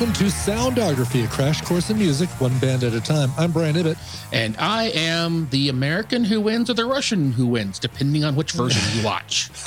Welcome 0.00 0.14
to 0.14 0.32
Soundography, 0.32 1.26
a 1.26 1.28
crash 1.28 1.60
course 1.60 1.90
in 1.90 1.98
music, 1.98 2.30
one 2.40 2.58
band 2.58 2.84
at 2.84 2.94
a 2.94 3.02
time. 3.02 3.30
I'm 3.36 3.52
Brian 3.52 3.76
Ibbott. 3.76 3.98
And 4.32 4.56
I 4.56 4.84
am 4.94 5.46
the 5.50 5.68
American 5.68 6.24
who 6.24 6.40
wins 6.40 6.70
or 6.70 6.72
the 6.72 6.86
Russian 6.86 7.32
who 7.32 7.46
wins, 7.46 7.78
depending 7.78 8.24
on 8.24 8.34
which 8.34 8.52
version 8.52 8.80
you 8.96 9.04
watch. 9.04 9.50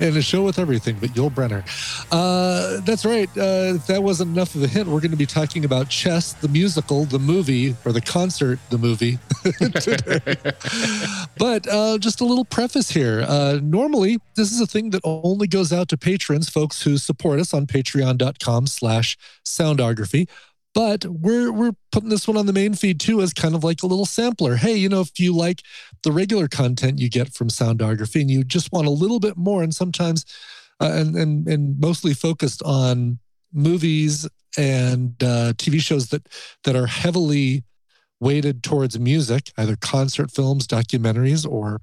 and 0.00 0.16
a 0.16 0.20
show 0.20 0.42
with 0.42 0.58
everything 0.58 0.96
but 0.98 1.10
Yul 1.10 1.30
Brynner. 1.30 1.62
Uh, 2.10 2.80
that's 2.80 3.04
right. 3.04 3.28
Uh, 3.36 3.76
if 3.76 3.86
that 3.86 4.02
wasn't 4.02 4.32
enough 4.32 4.56
of 4.56 4.64
a 4.64 4.66
hint, 4.66 4.88
we're 4.88 4.98
going 4.98 5.12
to 5.12 5.16
be 5.16 5.24
talking 5.24 5.64
about 5.64 5.88
Chess, 5.88 6.32
the 6.32 6.48
musical, 6.48 7.04
the 7.04 7.20
movie, 7.20 7.76
or 7.84 7.92
the 7.92 8.00
concert, 8.00 8.58
the 8.70 8.78
movie. 8.78 9.20
but 11.38 11.68
uh, 11.68 11.96
just 11.98 12.20
a 12.20 12.24
little 12.24 12.44
preface 12.44 12.90
here. 12.90 13.24
Uh, 13.28 13.60
normally, 13.62 14.18
this 14.34 14.50
is 14.50 14.60
a 14.60 14.66
thing 14.66 14.90
that 14.90 15.00
only 15.04 15.46
goes 15.46 15.72
out 15.72 15.88
to 15.90 15.96
patrons, 15.96 16.48
folks 16.48 16.82
who 16.82 16.98
support 16.98 17.38
us 17.38 17.54
on 17.54 17.68
patreon.com 17.68 18.66
slash 18.80 19.16
soundography. 19.44 20.28
But 20.72 21.04
we're 21.04 21.52
we're 21.52 21.72
putting 21.90 22.10
this 22.10 22.28
one 22.28 22.36
on 22.36 22.46
the 22.46 22.52
main 22.52 22.74
feed 22.74 23.00
too 23.00 23.20
as 23.20 23.32
kind 23.32 23.54
of 23.54 23.64
like 23.64 23.82
a 23.82 23.86
little 23.86 24.06
sampler. 24.06 24.56
Hey, 24.56 24.76
you 24.76 24.88
know, 24.88 25.00
if 25.00 25.18
you 25.18 25.34
like 25.34 25.62
the 26.02 26.12
regular 26.12 26.48
content 26.48 27.00
you 27.00 27.10
get 27.10 27.34
from 27.34 27.48
soundography 27.48 28.20
and 28.20 28.30
you 28.30 28.44
just 28.44 28.72
want 28.72 28.86
a 28.86 28.90
little 28.90 29.18
bit 29.18 29.36
more, 29.36 29.62
and 29.62 29.74
sometimes 29.74 30.24
uh, 30.80 30.92
and 30.92 31.16
and 31.16 31.48
and 31.48 31.80
mostly 31.80 32.14
focused 32.14 32.62
on 32.62 33.18
movies 33.52 34.28
and 34.56 35.20
uh, 35.22 35.52
TV 35.54 35.80
shows 35.80 36.08
that 36.08 36.28
that 36.64 36.76
are 36.76 36.86
heavily 36.86 37.64
weighted 38.20 38.62
towards 38.62 38.98
music, 38.98 39.50
either 39.56 39.76
concert 39.76 40.30
films, 40.30 40.66
documentaries, 40.66 41.48
or 41.48 41.80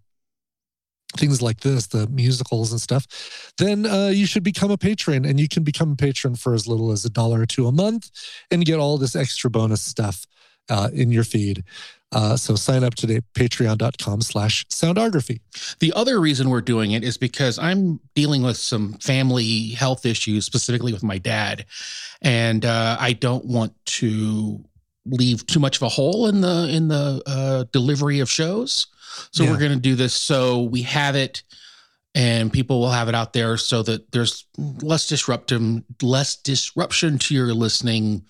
things 1.17 1.41
like 1.41 1.61
this, 1.61 1.87
the 1.87 2.07
musicals 2.07 2.71
and 2.71 2.79
stuff, 2.79 3.51
then 3.57 3.85
uh, 3.85 4.07
you 4.07 4.25
should 4.25 4.43
become 4.43 4.71
a 4.71 4.77
patron. 4.77 5.25
And 5.25 5.39
you 5.39 5.47
can 5.47 5.63
become 5.63 5.91
a 5.91 5.95
patron 5.95 6.35
for 6.35 6.53
as 6.53 6.67
little 6.67 6.91
as 6.91 7.05
a 7.05 7.09
dollar 7.09 7.41
or 7.41 7.45
two 7.45 7.67
a 7.67 7.71
month 7.71 8.09
and 8.51 8.65
get 8.65 8.79
all 8.79 8.97
this 8.97 9.15
extra 9.15 9.49
bonus 9.49 9.81
stuff 9.81 10.25
uh, 10.69 10.89
in 10.93 11.11
your 11.11 11.23
feed. 11.23 11.63
Uh, 12.13 12.37
so 12.37 12.55
sign 12.55 12.83
up 12.83 12.95
today, 12.95 13.19
patreon.com 13.33 14.21
slash 14.21 14.65
soundography. 14.67 15.41
The 15.79 15.91
other 15.93 16.21
reason 16.21 16.49
we're 16.49 16.61
doing 16.61 16.91
it 16.91 17.03
is 17.03 17.17
because 17.17 17.59
I'm 17.59 17.99
dealing 18.15 18.43
with 18.43 18.57
some 18.57 18.93
family 18.93 19.69
health 19.69 20.05
issues, 20.05 20.45
specifically 20.45 20.93
with 20.93 21.03
my 21.03 21.17
dad. 21.17 21.65
And 22.21 22.63
uh, 22.63 22.95
I 22.99 23.13
don't 23.13 23.45
want 23.45 23.73
to 23.85 24.63
leave 25.05 25.45
too 25.47 25.59
much 25.59 25.77
of 25.77 25.83
a 25.83 25.89
hole 25.89 26.27
in 26.27 26.41
the 26.41 26.69
in 26.69 26.87
the 26.87 27.21
uh, 27.25 27.65
delivery 27.71 28.19
of 28.19 28.29
shows. 28.29 28.87
So 29.31 29.43
yeah. 29.43 29.51
we're 29.51 29.59
going 29.59 29.73
to 29.73 29.79
do 29.79 29.95
this 29.95 30.13
so 30.13 30.63
we 30.63 30.81
have 30.83 31.15
it 31.15 31.43
and 32.15 32.51
people 32.51 32.79
will 32.79 32.91
have 32.91 33.09
it 33.09 33.15
out 33.15 33.33
there 33.33 33.57
so 33.57 33.83
that 33.83 34.11
there's 34.11 34.45
less 34.81 35.07
disruption 35.07 35.85
less 36.01 36.35
disruption 36.35 37.17
to 37.19 37.35
your 37.35 37.53
listening 37.53 38.23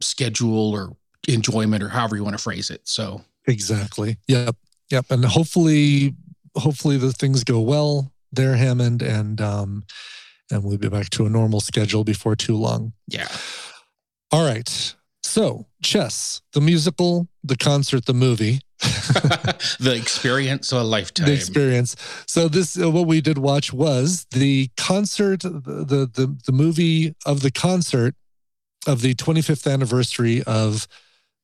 schedule 0.00 0.70
or 0.72 0.96
enjoyment 1.28 1.82
or 1.82 1.88
however 1.88 2.16
you 2.16 2.24
want 2.24 2.36
to 2.36 2.42
phrase 2.42 2.70
it. 2.70 2.86
So 2.88 3.22
Exactly. 3.46 4.18
Yep. 4.28 4.56
Yep. 4.90 5.06
And 5.10 5.24
hopefully 5.24 6.14
hopefully 6.56 6.96
the 6.96 7.12
things 7.12 7.44
go 7.44 7.60
well 7.60 8.12
there 8.32 8.56
Hammond 8.56 9.02
and 9.02 9.40
um 9.40 9.84
and 10.50 10.64
we'll 10.64 10.78
be 10.78 10.88
back 10.88 11.10
to 11.10 11.26
a 11.26 11.30
normal 11.30 11.60
schedule 11.60 12.02
before 12.02 12.34
too 12.34 12.56
long. 12.56 12.92
Yeah. 13.06 13.28
All 14.32 14.44
right. 14.44 14.94
So, 15.30 15.66
chess, 15.80 16.42
the 16.54 16.60
musical, 16.60 17.28
the 17.44 17.56
concert, 17.56 18.06
the 18.06 18.14
movie. 18.14 18.62
the 19.78 19.94
experience 19.96 20.72
of 20.72 20.80
a 20.80 20.82
lifetime. 20.82 21.26
The 21.26 21.34
experience. 21.34 21.94
So 22.26 22.48
this, 22.48 22.76
uh, 22.76 22.90
what 22.90 23.06
we 23.06 23.20
did 23.20 23.38
watch 23.38 23.72
was 23.72 24.26
the 24.32 24.70
concert, 24.76 25.42
the, 25.42 26.10
the 26.12 26.36
the 26.44 26.52
movie 26.52 27.14
of 27.24 27.42
the 27.42 27.52
concert 27.52 28.16
of 28.88 29.02
the 29.02 29.14
25th 29.14 29.72
anniversary 29.72 30.42
of 30.48 30.88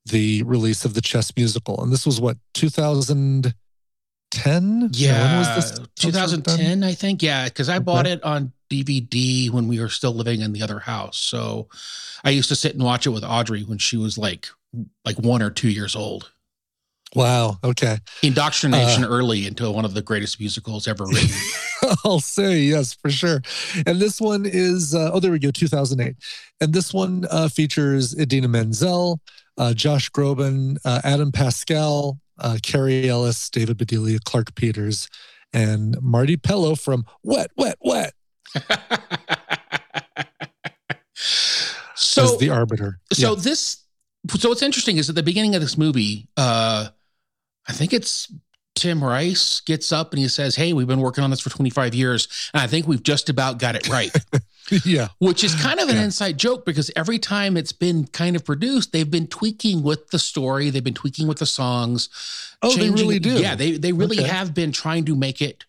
the 0.04 0.42
release 0.42 0.84
of 0.84 0.94
the 0.94 1.00
chess 1.00 1.32
musical, 1.36 1.80
and 1.80 1.92
this 1.92 2.04
was 2.04 2.20
what 2.20 2.38
2010. 4.30 4.90
Yeah, 4.92 5.22
when 5.22 5.38
was 5.38 5.70
this 5.70 5.86
2010, 5.96 6.82
I 6.82 6.94
think. 6.94 7.22
Yeah, 7.22 7.44
because 7.44 7.68
I 7.68 7.76
okay. 7.76 7.84
bought 7.84 8.06
it 8.06 8.22
on 8.22 8.52
DVD 8.70 9.50
when 9.50 9.68
we 9.68 9.80
were 9.80 9.88
still 9.88 10.12
living 10.12 10.40
in 10.40 10.52
the 10.52 10.62
other 10.62 10.78
house. 10.78 11.18
So 11.18 11.68
I 12.24 12.30
used 12.30 12.48
to 12.48 12.56
sit 12.56 12.74
and 12.74 12.82
watch 12.82 13.06
it 13.06 13.10
with 13.10 13.24
Audrey 13.24 13.62
when 13.62 13.78
she 13.78 13.96
was 13.96 14.18
like 14.18 14.48
like 15.04 15.18
one 15.18 15.42
or 15.42 15.50
two 15.50 15.70
years 15.70 15.96
old. 15.96 16.32
Wow. 17.14 17.58
Okay. 17.64 17.98
Indoctrination 18.22 19.04
uh, 19.04 19.08
early 19.08 19.46
into 19.46 19.70
one 19.70 19.84
of 19.84 19.94
the 19.94 20.02
greatest 20.02 20.38
musicals 20.40 20.86
ever 20.86 21.04
written. 21.06 21.36
I'll 22.04 22.20
say 22.20 22.58
yes 22.58 22.94
for 22.94 23.10
sure. 23.10 23.40
And 23.86 24.00
this 24.00 24.20
one 24.20 24.44
is 24.44 24.94
uh, 24.94 25.10
oh 25.12 25.20
there 25.20 25.30
we 25.30 25.38
go 25.38 25.50
2008, 25.50 26.16
and 26.60 26.72
this 26.72 26.92
one 26.92 27.26
uh, 27.30 27.48
features 27.48 28.18
Idina 28.18 28.48
Menzel, 28.48 29.20
uh, 29.56 29.72
Josh 29.72 30.10
Groban, 30.10 30.78
uh, 30.84 31.00
Adam 31.04 31.32
Pascal, 31.32 32.18
uh, 32.38 32.58
Kerry 32.62 33.08
Ellis, 33.08 33.50
David 33.50 33.78
Bedella, 33.78 34.22
Clarke 34.24 34.54
Peters, 34.54 35.08
and 35.52 36.00
Marty 36.00 36.36
Pellow 36.36 36.78
from 36.78 37.04
Wet 37.22 37.50
Wet 37.56 37.78
Wet. 37.80 38.12
so 41.94 42.24
As 42.24 42.38
the 42.38 42.50
arbiter. 42.50 43.00
So 43.12 43.34
yeah. 43.34 43.40
this 43.42 43.84
so 44.38 44.48
what's 44.48 44.62
interesting 44.62 44.96
is 44.96 45.08
at 45.08 45.14
the 45.14 45.22
beginning 45.22 45.54
of 45.54 45.60
this 45.60 45.78
movie, 45.78 46.28
uh 46.36 46.88
I 47.68 47.72
think 47.72 47.92
it's 47.92 48.32
Tim 48.76 49.02
Rice 49.02 49.60
gets 49.60 49.90
up 49.90 50.12
and 50.12 50.20
he 50.20 50.28
says, 50.28 50.54
Hey, 50.54 50.72
we've 50.72 50.86
been 50.86 51.00
working 51.00 51.24
on 51.24 51.30
this 51.30 51.40
for 51.40 51.50
25 51.50 51.94
years, 51.94 52.50
and 52.54 52.62
I 52.62 52.66
think 52.66 52.86
we've 52.86 53.02
just 53.02 53.28
about 53.28 53.58
got 53.58 53.74
it 53.74 53.88
right. 53.88 54.14
yeah. 54.84 55.08
Which 55.18 55.44
is 55.44 55.54
kind 55.54 55.80
of 55.80 55.88
an 55.88 55.96
yeah. 55.96 56.04
inside 56.04 56.38
joke 56.38 56.64
because 56.64 56.90
every 56.96 57.18
time 57.18 57.56
it's 57.56 57.72
been 57.72 58.06
kind 58.08 58.36
of 58.36 58.44
produced, 58.44 58.92
they've 58.92 59.10
been 59.10 59.26
tweaking 59.26 59.82
with 59.82 60.08
the 60.08 60.18
story, 60.18 60.70
they've 60.70 60.84
been 60.84 60.94
tweaking 60.94 61.26
with 61.28 61.38
the 61.38 61.46
songs. 61.46 62.08
Oh, 62.62 62.70
changing. 62.70 62.94
they 62.94 63.02
really 63.02 63.18
do. 63.18 63.40
Yeah, 63.40 63.54
they 63.54 63.72
they 63.72 63.92
really 63.92 64.18
okay. 64.18 64.28
have 64.28 64.54
been 64.54 64.72
trying 64.72 65.04
to 65.06 65.14
make 65.14 65.40
it 65.42 65.64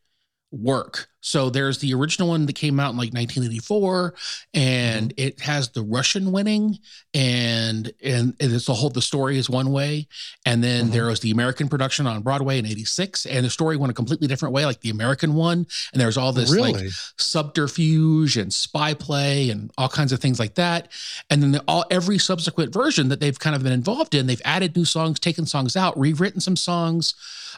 work. 0.52 1.10
So 1.28 1.50
there's 1.50 1.80
the 1.80 1.94
original 1.94 2.30
one 2.30 2.46
that 2.46 2.56
came 2.56 2.80
out 2.80 2.92
in 2.92 2.98
like 2.98 3.12
1984, 3.12 4.14
and 4.54 5.10
mm-hmm. 5.10 5.28
it 5.28 5.42
has 5.42 5.68
the 5.68 5.84
Russian 5.84 6.32
winning, 6.32 6.80
and 7.14 7.92
and 8.02 8.34
it's 8.40 8.68
the 8.68 8.74
whole 8.74 8.90
the 8.90 9.02
story 9.02 9.38
is 9.38 9.50
one 9.50 9.74
way, 9.74 10.08
and 10.46 10.64
then 10.64 10.86
mm-hmm. 10.86 10.94
there 10.94 11.08
was 11.08 11.20
the 11.20 11.32
American 11.32 11.68
production 11.68 12.08
on 12.08 12.22
Broadway 12.22 12.60
in 12.60 12.66
'86, 12.66 13.26
and 13.26 13.46
the 13.46 13.50
story 13.50 13.76
went 13.76 13.92
a 13.92 13.94
completely 13.94 14.30
different 14.30 14.54
way, 14.54 14.66
like 14.66 14.80
the 14.80 14.90
American 14.90 15.34
one, 15.34 15.68
and 15.92 16.00
there's 16.02 16.16
all 16.16 16.32
this 16.32 16.50
really? 16.50 16.72
like 16.72 16.86
subterfuge 17.18 18.38
and 18.38 18.54
spy 18.54 18.94
play 18.94 19.50
and 19.50 19.70
all 19.78 19.90
kinds 19.90 20.14
of 20.14 20.22
things 20.22 20.40
like 20.40 20.56
that, 20.56 20.88
and 21.30 21.44
then 21.44 21.52
the, 21.52 21.64
all 21.68 21.84
every 21.92 22.20
subsequent 22.20 22.74
version 22.74 23.10
that 23.10 23.20
they've 23.20 23.38
kind 23.38 23.54
of 23.54 23.64
been 23.64 23.74
involved 23.74 24.16
in, 24.16 24.28
they've 24.28 24.42
added 24.46 24.78
new 24.78 24.86
songs, 24.86 25.20
taken 25.20 25.46
songs 25.46 25.76
out, 25.76 26.00
rewritten 26.00 26.40
some 26.40 26.56
songs, 26.56 27.16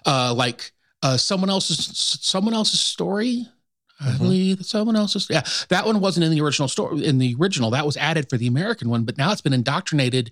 uh, 0.07 0.33
like 0.35 0.71
uh, 1.03 1.17
someone 1.17 1.51
else's 1.51 2.17
someone 2.19 2.55
else's 2.55 2.79
story. 2.79 3.45
I 3.99 4.05
mm-hmm. 4.05 4.17
believe 4.17 4.65
someone 4.65 4.95
else's. 4.95 5.27
Yeah, 5.29 5.43
that 5.69 5.85
one 5.85 5.99
wasn't 5.99 6.25
in 6.25 6.31
the 6.31 6.41
original 6.41 6.67
story. 6.67 7.05
In 7.05 7.17
the 7.17 7.35
original, 7.39 7.71
that 7.71 7.85
was 7.85 7.97
added 7.97 8.29
for 8.29 8.37
the 8.37 8.47
American 8.47 8.89
one, 8.89 9.03
but 9.03 9.17
now 9.17 9.31
it's 9.31 9.41
been 9.41 9.53
indoctrinated 9.53 10.31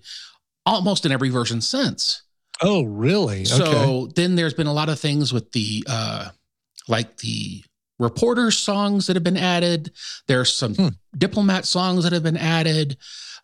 almost 0.64 1.04
in 1.04 1.12
every 1.12 1.28
version 1.28 1.60
since. 1.60 2.22
Oh, 2.62 2.82
really? 2.82 3.44
So 3.44 3.64
okay. 3.64 4.12
then 4.16 4.34
there's 4.34 4.54
been 4.54 4.66
a 4.66 4.72
lot 4.72 4.88
of 4.88 4.98
things 4.98 5.32
with 5.32 5.52
the 5.52 5.84
uh 5.88 6.30
like 6.88 7.18
the 7.18 7.62
reporter 7.98 8.50
songs 8.50 9.06
that 9.06 9.16
have 9.16 9.24
been 9.24 9.36
added. 9.36 9.90
There's 10.26 10.52
some 10.52 10.74
hmm. 10.74 10.88
diplomat 11.16 11.64
songs 11.66 12.04
that 12.04 12.12
have 12.12 12.22
been 12.22 12.36
added. 12.36 12.96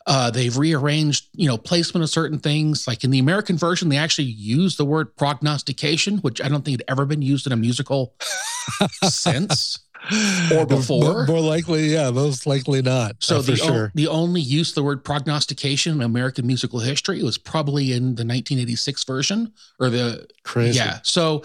Uh, 0.07 0.31
they've 0.31 0.57
rearranged, 0.57 1.29
you 1.33 1.49
know, 1.49 1.57
placement 1.57 2.05
of 2.05 2.11
certain 2.11 2.39
things. 2.39 2.87
Like 2.87 3.05
in 3.05 3.11
the 3.11 3.19
American 3.19 3.57
version, 3.57 3.89
they 3.89 3.97
actually 3.97 4.27
use 4.27 4.77
the 4.77 4.85
word 4.85 5.17
prognostication, 5.17 6.19
which 6.19 6.43
I 6.43 6.49
don't 6.49 6.65
think 6.65 6.81
had 6.81 6.91
ever 6.91 7.07
been 7.07 7.23
used 7.23 7.47
in 7.47 7.53
a 7.53 7.57
musical 7.57 8.15
since 9.05 9.79
or 10.55 10.67
before. 10.67 11.27
More 11.27 11.41
likely, 11.41 11.87
yeah, 11.87 12.11
most 12.11 12.47
likely 12.47 12.83
not. 12.83 13.17
So 13.21 13.39
uh, 13.39 13.43
the, 13.43 13.57
sure. 13.57 13.87
o- 13.87 13.91
the 13.95 14.09
only 14.09 14.41
use 14.41 14.71
of 14.71 14.75
the 14.77 14.83
word 14.83 15.05
prognostication 15.05 15.95
in 15.95 16.03
American 16.03 16.47
musical 16.47 16.81
history 16.81 17.23
was 17.23 17.39
probably 17.39 17.93
in 17.93 18.03
the 18.03 18.25
1986 18.25 19.05
version 19.05 19.53
or 19.81 19.91
the 19.91 20.27
crazy. 20.43 20.79
Yeah. 20.79 20.99
So 21.03 21.43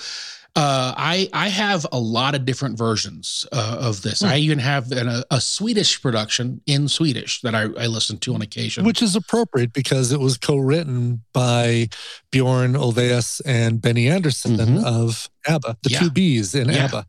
uh, 0.56 0.94
I 0.98 1.30
I 1.32 1.48
have 1.48 1.86
a 1.92 2.00
lot 2.00 2.36
of 2.36 2.44
different 2.44 2.78
versions 2.78 3.46
uh, 3.52 3.78
of 3.80 4.02
this. 4.02 4.22
Hmm. 4.22 4.28
I 4.28 4.38
even 4.38 4.60
have 4.60 4.92
an, 4.92 5.08
a, 5.08 5.24
a, 5.32 5.40
Swedish 5.40 6.02
production 6.02 6.60
in 6.66 6.88
Swedish 6.88 7.42
that 7.42 7.54
I, 7.54 7.62
I 7.62 7.86
listen 7.86 8.18
to 8.20 8.34
on 8.34 8.42
occasion, 8.42 8.84
which 8.84 9.02
is 9.02 9.16
appropriate 9.16 9.74
because 9.74 10.12
it 10.12 10.20
was 10.20 10.38
co-written 10.38 11.22
by 11.34 11.88
Bjorn 12.32 12.74
Ulvaeus 12.74 13.42
and 13.46 13.80
Benny 13.82 14.10
Andersson 14.10 14.58
mm-hmm. 14.58 14.86
of 14.86 15.30
ABBA, 15.48 15.78
the 15.84 15.92
yeah. 15.92 16.00
two 16.00 16.10
Bs 16.10 16.60
in 16.60 16.70
yeah. 16.70 16.86
ABBA. 16.86 17.06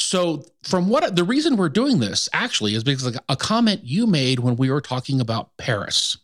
So, 0.00 0.44
from 0.62 0.88
what 0.88 1.14
the 1.14 1.24
reason 1.24 1.56
we're 1.56 1.68
doing 1.68 2.00
this 2.00 2.28
actually 2.32 2.74
is 2.74 2.82
because 2.82 3.18
a 3.28 3.36
comment 3.36 3.82
you 3.84 4.06
made 4.06 4.38
when 4.38 4.56
we 4.56 4.70
were 4.70 4.80
talking 4.80 5.20
about 5.20 5.56
Paris, 5.58 6.16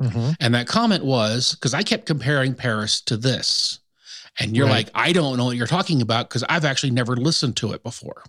mm-hmm. 0.00 0.32
and 0.38 0.54
that 0.54 0.66
comment 0.66 1.04
was 1.04 1.54
because 1.54 1.74
I 1.74 1.82
kept 1.82 2.06
comparing 2.06 2.54
Paris 2.54 3.00
to 3.02 3.16
this. 3.16 3.80
And 4.38 4.54
you're 4.54 4.66
right. 4.66 4.84
like, 4.84 4.90
I 4.94 5.12
don't 5.12 5.38
know 5.38 5.46
what 5.46 5.56
you're 5.56 5.66
talking 5.66 6.02
about 6.02 6.28
because 6.28 6.44
I've 6.46 6.66
actually 6.66 6.90
never 6.90 7.16
listened 7.16 7.56
to 7.56 7.72
it 7.72 7.82
before. 7.82 8.22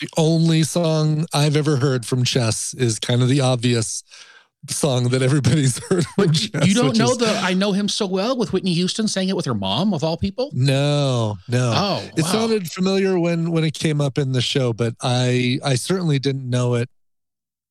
The 0.00 0.08
only 0.16 0.62
song 0.62 1.26
I've 1.34 1.56
ever 1.56 1.76
heard 1.76 2.06
from 2.06 2.22
Chess 2.22 2.74
is 2.74 3.00
kind 3.00 3.22
of 3.22 3.28
the 3.28 3.40
obvious 3.40 4.04
song 4.68 5.08
that 5.08 5.22
everybody's 5.22 5.78
heard 5.88 6.04
Chess. 6.34 6.66
You 6.66 6.74
don't 6.74 6.96
know 6.96 7.10
is- 7.10 7.18
the 7.18 7.28
I 7.42 7.54
know 7.54 7.72
him 7.72 7.88
so 7.88 8.06
well 8.06 8.36
with 8.36 8.52
Whitney 8.52 8.72
Houston 8.74 9.08
saying 9.08 9.28
it 9.28 9.36
with 9.36 9.46
her 9.46 9.54
mom 9.54 9.92
of 9.92 10.04
all 10.04 10.16
people. 10.16 10.50
No, 10.52 11.36
no. 11.48 11.72
Oh, 11.74 12.08
it 12.16 12.22
wow. 12.22 12.28
sounded 12.28 12.70
familiar 12.70 13.18
when 13.18 13.50
when 13.50 13.64
it 13.64 13.74
came 13.74 14.00
up 14.00 14.18
in 14.18 14.32
the 14.32 14.40
show, 14.40 14.72
but 14.72 14.94
I 15.02 15.58
I 15.64 15.74
certainly 15.74 16.18
didn't 16.18 16.48
know 16.48 16.74
it. 16.74 16.88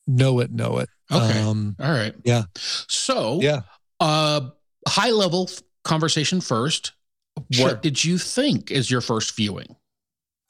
Know 0.07 0.39
it, 0.39 0.51
know 0.51 0.79
it. 0.79 0.89
Okay. 1.11 1.41
Um, 1.41 1.75
All 1.79 1.91
right. 1.91 2.13
Yeah. 2.23 2.43
So, 2.57 3.39
yeah. 3.41 3.61
uh, 3.99 4.49
high 4.87 5.11
level 5.11 5.49
conversation 5.83 6.41
first. 6.41 6.93
Sure. 7.51 7.67
What 7.67 7.81
did 7.81 8.03
you 8.03 8.17
think 8.17 8.71
as 8.71 8.89
your 8.89 9.01
first 9.01 9.35
viewing? 9.35 9.75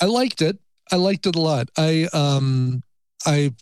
I 0.01 0.05
liked 0.05 0.41
it. 0.41 0.57
I 0.91 0.95
liked 0.95 1.25
it 1.27 1.35
a 1.35 1.39
lot. 1.39 1.69
I 1.77 2.07
um 2.13 2.83
I 3.25 3.53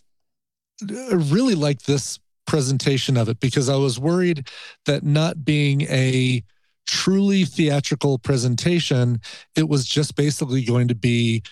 really 1.12 1.54
liked 1.54 1.86
this 1.86 2.18
presentation 2.50 3.16
of 3.16 3.28
it 3.28 3.38
because 3.38 3.68
I 3.68 3.76
was 3.76 4.00
worried 4.00 4.48
that 4.84 5.04
not 5.04 5.44
being 5.44 5.82
a 5.82 6.42
truly 6.84 7.44
theatrical 7.44 8.18
presentation, 8.18 9.20
it 9.54 9.68
was 9.68 9.86
just 9.86 10.16
basically 10.16 10.64
going 10.64 10.88
to 10.88 10.96
be 10.96 11.44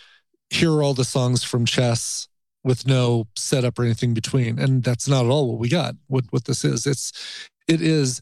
here 0.51 0.73
are 0.73 0.83
all 0.83 0.95
the 0.95 1.05
songs 1.05 1.45
from 1.45 1.65
Chess 1.65 2.27
with 2.65 2.85
no 2.85 3.29
setup 3.37 3.79
or 3.79 3.85
anything 3.85 4.13
between. 4.13 4.59
And 4.59 4.83
that's 4.83 5.07
not 5.07 5.25
at 5.25 5.31
all 5.31 5.49
what 5.49 5.61
we 5.61 5.69
got. 5.69 5.95
What 6.09 6.25
what 6.31 6.47
this 6.47 6.65
is. 6.65 6.85
It's 6.85 7.13
it 7.69 7.81
is 7.81 8.21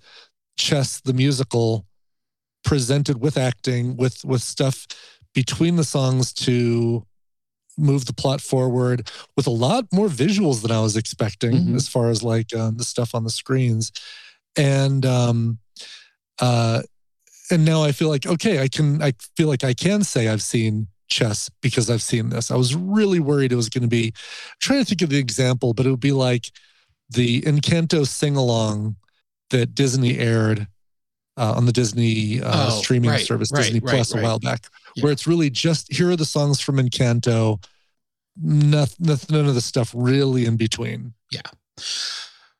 Chess 0.58 1.00
the 1.00 1.14
musical 1.14 1.86
presented 2.62 3.22
with 3.22 3.38
acting 3.38 3.96
with 3.96 4.22
with 4.22 4.42
stuff 4.42 4.86
between 5.32 5.76
the 5.76 5.84
songs 5.84 6.30
to 6.34 7.06
move 7.78 8.06
the 8.06 8.12
plot 8.12 8.40
forward 8.40 9.10
with 9.36 9.46
a 9.46 9.50
lot 9.50 9.84
more 9.92 10.08
visuals 10.08 10.62
than 10.62 10.70
I 10.70 10.80
was 10.80 10.96
expecting 10.96 11.52
Mhm. 11.52 11.76
as 11.76 11.88
far 11.88 12.08
as 12.10 12.22
like 12.22 12.54
um, 12.54 12.76
the 12.78 12.84
stuff 12.84 13.14
on 13.14 13.24
the 13.24 13.30
screens. 13.30 13.92
And 14.56 15.04
um 15.04 15.58
uh 16.40 16.82
and 17.50 17.64
now 17.64 17.82
I 17.84 17.92
feel 17.92 18.08
like 18.08 18.26
okay, 18.26 18.62
I 18.62 18.68
can 18.68 19.02
I 19.02 19.12
feel 19.36 19.48
like 19.48 19.64
I 19.64 19.74
can 19.74 20.02
say 20.04 20.28
I've 20.28 20.42
seen 20.42 20.88
chess 21.08 21.50
because 21.60 21.88
I've 21.90 22.02
seen 22.02 22.30
this. 22.30 22.50
I 22.50 22.56
was 22.56 22.74
really 22.74 23.20
worried 23.20 23.52
it 23.52 23.56
was 23.56 23.68
going 23.68 23.82
to 23.82 23.88
be 23.88 24.06
I'm 24.08 24.56
trying 24.60 24.80
to 24.80 24.84
think 24.84 25.02
of 25.02 25.10
the 25.10 25.18
example, 25.18 25.72
but 25.74 25.86
it 25.86 25.90
would 25.90 26.00
be 26.00 26.12
like 26.12 26.50
the 27.10 27.42
Encanto 27.42 28.06
sing 28.06 28.34
along 28.36 28.96
that 29.50 29.74
Disney 29.74 30.18
aired 30.18 30.66
uh, 31.36 31.52
on 31.56 31.66
the 31.66 31.72
Disney 31.72 32.42
uh, 32.42 32.70
Oh, 32.72 32.80
streaming 32.80 33.10
right, 33.10 33.24
service, 33.24 33.52
right, 33.52 33.62
Disney 33.62 33.80
right, 33.80 33.94
Plus, 33.94 34.14
a 34.14 34.20
while 34.20 34.38
back, 34.40 34.66
Yeah. 34.96 35.04
where 35.04 35.12
it's 35.12 35.26
really 35.26 35.50
just 35.50 35.92
here 35.92 36.10
are 36.10 36.16
the 36.16 36.24
songs 36.24 36.58
from 36.60 36.76
Encanto, 36.76 37.62
nothing, 38.36 39.06
none 39.30 39.46
of 39.46 39.54
the 39.54 39.60
stuff 39.60 39.92
really 39.94 40.46
in 40.46 40.56
between. 40.56 41.12
Yeah. 41.30 41.42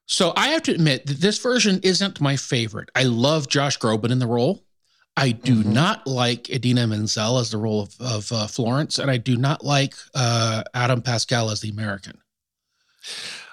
So 0.07 0.33
I 0.37 0.49
have 0.49 0.63
to 0.65 0.73
admit 0.73 1.07
that 1.07 1.19
this 1.21 1.39
version 1.39 1.81
isn't 1.83 2.21
my 2.21 2.37
favorite. 2.37 2.91
I 2.95 3.03
love 3.05 3.49
Josh 3.49 3.79
Groban 3.79 4.11
in 4.13 4.19
the 4.21 4.27
role. 4.27 4.63
I 5.17 5.31
do 5.33 5.63
Mhm. 5.65 5.67
not 5.73 6.07
like 6.07 6.51
Idina 6.51 6.87
Menzel 6.87 7.39
as 7.39 7.51
the 7.51 7.57
role 7.57 7.81
of, 7.81 7.95
of 8.01 8.31
uh, 8.33 8.47
Florence, 8.47 8.99
and 8.99 9.11
I 9.11 9.17
do 9.17 9.37
not 9.39 9.65
like 9.65 9.95
uh, 10.15 10.63
Adam 10.75 11.01
Pascal 11.01 11.51
as 11.51 11.61
the 11.63 11.71
American. 11.71 12.19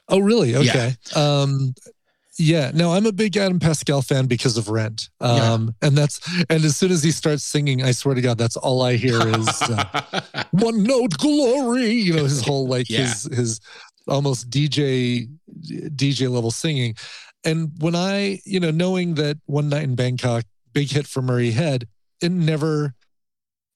Oh, 0.10 0.20
really? 0.20 0.52
Yeah. 0.52 0.60
Okay. 0.60 0.96
Um, 1.16 1.74
yeah. 2.38 2.72
No, 2.74 2.94
I'm 2.94 3.06
a 3.06 3.12
big 3.12 3.38
Adam 3.38 3.60
Pascal 3.60 4.02
fan 4.02 4.26
because 4.28 4.58
of 4.58 4.70
Rent. 4.70 5.10
Um, 5.22 5.76
and 5.82 5.98
that's 5.98 6.20
and 6.50 6.64
as 6.64 6.78
soon 6.78 6.92
as 6.92 7.04
he 7.04 7.12
starts 7.12 7.44
singing, 7.44 7.84
I 7.84 7.92
swear 7.92 8.16
to 8.16 8.22
God, 8.22 8.38
that's 8.38 8.58
all 8.58 8.82
I 8.82 8.96
hear 8.96 9.20
is 9.28 9.62
uh, 9.64 10.02
one 10.52 10.84
note 10.84 11.18
glory. 11.18 11.92
You 11.92 12.14
know, 12.16 12.24
his 12.24 12.44
whole 12.44 12.68
like 12.68 12.90
Yeah. 12.90 13.08
his 13.08 13.24
his 13.32 13.60
almost 14.08 14.50
DJ 14.50 15.30
DJ 15.62 16.30
level 16.30 16.52
singing. 16.52 16.96
And 17.46 17.72
when 17.80 17.94
I, 17.96 18.40
you 18.46 18.60
know, 18.60 18.72
knowing 18.72 19.16
that 19.16 19.38
one 19.46 19.68
night 19.70 19.84
in 19.84 19.96
Bangkok, 19.96 20.44
big 20.72 20.90
hit 20.90 21.06
for 21.08 21.22
Murray 21.22 21.52
Head, 21.52 21.88
it 22.22 22.32
never. 22.32 22.94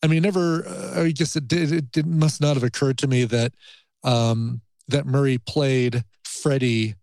I 0.03 0.07
mean, 0.07 0.21
never. 0.23 0.65
Uh, 0.67 1.03
I 1.03 1.11
guess 1.11 1.35
it 1.35 1.47
did. 1.47 1.71
It 1.71 1.91
did, 1.91 2.05
must 2.05 2.39
not 2.39 2.55
have 2.55 2.63
occurred 2.63 2.97
to 2.99 3.07
me 3.07 3.25
that 3.25 3.53
um, 4.03 4.61
that 4.87 5.05
Murray 5.05 5.37
played 5.37 6.03
Freddie 6.23 6.95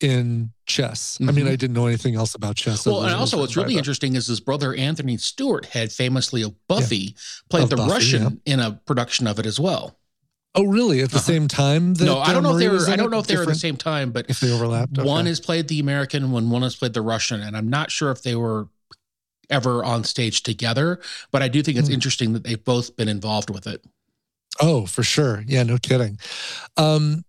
in 0.00 0.50
chess. 0.66 1.16
I 1.20 1.32
mean, 1.32 1.46
Mhm. 1.46 1.50
I 1.52 1.56
didn't 1.56 1.74
know 1.74 1.86
anything 1.86 2.14
else 2.16 2.34
about 2.34 2.56
chess. 2.56 2.84
well, 2.84 3.04
and 3.04 3.14
also 3.14 3.38
what's 3.38 3.56
really 3.56 3.76
interesting 3.78 4.14
is 4.14 4.26
his 4.26 4.40
brother 4.40 4.74
Anthony 4.74 5.16
Stewart 5.16 5.64
had 5.66 5.90
famously 5.92 6.42
of 6.42 6.54
Buffy 6.68 7.16
played 7.48 7.64
Of 7.64 7.70
the 7.70 7.76
Buffy, 7.76 7.90
Russian 7.92 8.40
in 8.44 8.60
a 8.60 8.72
production 8.72 9.26
of 9.26 9.38
it 9.38 9.46
as 9.46 9.58
well. 9.58 9.98
Oh, 10.54 10.64
really? 10.64 11.02
At 11.02 11.10
the 11.10 11.16
Uh-huh. 11.16 11.24
same 11.26 11.48
time? 11.48 11.94
That, 11.94 12.04
no, 12.06 12.18
I 12.18 12.32
don't 12.32 12.44
uh, 12.44 12.50
know 12.50 12.56
if 12.56 12.60
they 12.60 12.68
were. 12.68 12.88
I 12.90 12.96
don't 12.96 13.10
know 13.10 13.18
if 13.18 13.26
they 13.26 13.36
were 13.36 13.42
at 13.42 13.48
the 13.48 13.54
same 13.54 13.76
time, 13.76 14.10
but 14.10 14.26
If 14.28 14.40
they 14.40 14.50
overlapped. 14.50 14.96
one 14.98 15.26
has 15.26 15.38
played 15.38 15.68
the 15.68 15.80
American, 15.80 16.30
when 16.32 16.48
one 16.48 16.62
has 16.62 16.74
played 16.74 16.94
the 16.94 17.02
Russian, 17.02 17.42
and 17.42 17.54
I'm 17.56 17.68
not 17.68 17.90
sure 17.90 18.10
if 18.10 18.22
they 18.22 18.34
were 18.36 18.68
ever 19.50 19.84
on 19.84 20.02
stage 20.02 20.42
together. 20.42 20.98
But 21.30 21.42
I 21.42 21.48
do 21.48 21.62
think 21.62 21.76
it's 21.78 21.88
Hmm. 21.88 21.94
interesting 21.94 22.32
that 22.32 22.42
they've 22.44 22.62
both 22.64 22.96
been 22.96 23.08
involved 23.08 23.50
with 23.50 23.66
it. 23.66 23.84
Oh, 24.58 24.86
for 24.86 25.02
sure. 25.02 25.44
Yeah, 25.46 25.62
no 25.62 25.76
kidding. 25.76 26.18
Um, 26.78 27.25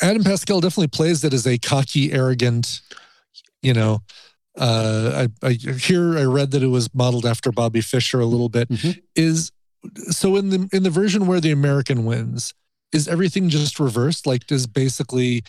Adam 0.00 0.22
Pascal 0.24 0.60
definitely 0.60 0.88
plays 0.88 1.24
it 1.24 1.34
as 1.34 1.46
a 1.46 1.58
cocky, 1.58 2.12
arrogant, 2.12 2.80
you 3.62 3.72
know. 3.74 4.02
Uh, 4.56 5.28
I, 5.42 5.46
I 5.48 5.52
here 5.52 6.18
I 6.18 6.24
read 6.24 6.50
that 6.50 6.62
it 6.62 6.68
was 6.68 6.92
modeled 6.94 7.26
after 7.26 7.52
Bobby 7.52 7.80
Fischer 7.80 8.18
a 8.20 8.26
little 8.26 8.48
bit. 8.48 8.68
Mhm. 8.68 9.00
Is 9.14 9.52
so 10.10 10.36
in 10.36 10.50
the 10.50 10.68
in 10.72 10.82
the 10.82 10.90
version 10.90 11.26
where 11.26 11.40
the 11.40 11.52
American 11.52 12.04
wins, 12.04 12.54
is 12.92 13.06
everything 13.06 13.48
just 13.48 13.78
reversed? 13.78 14.26
Like, 14.26 14.46
does 14.46 14.66
basically 14.66 15.44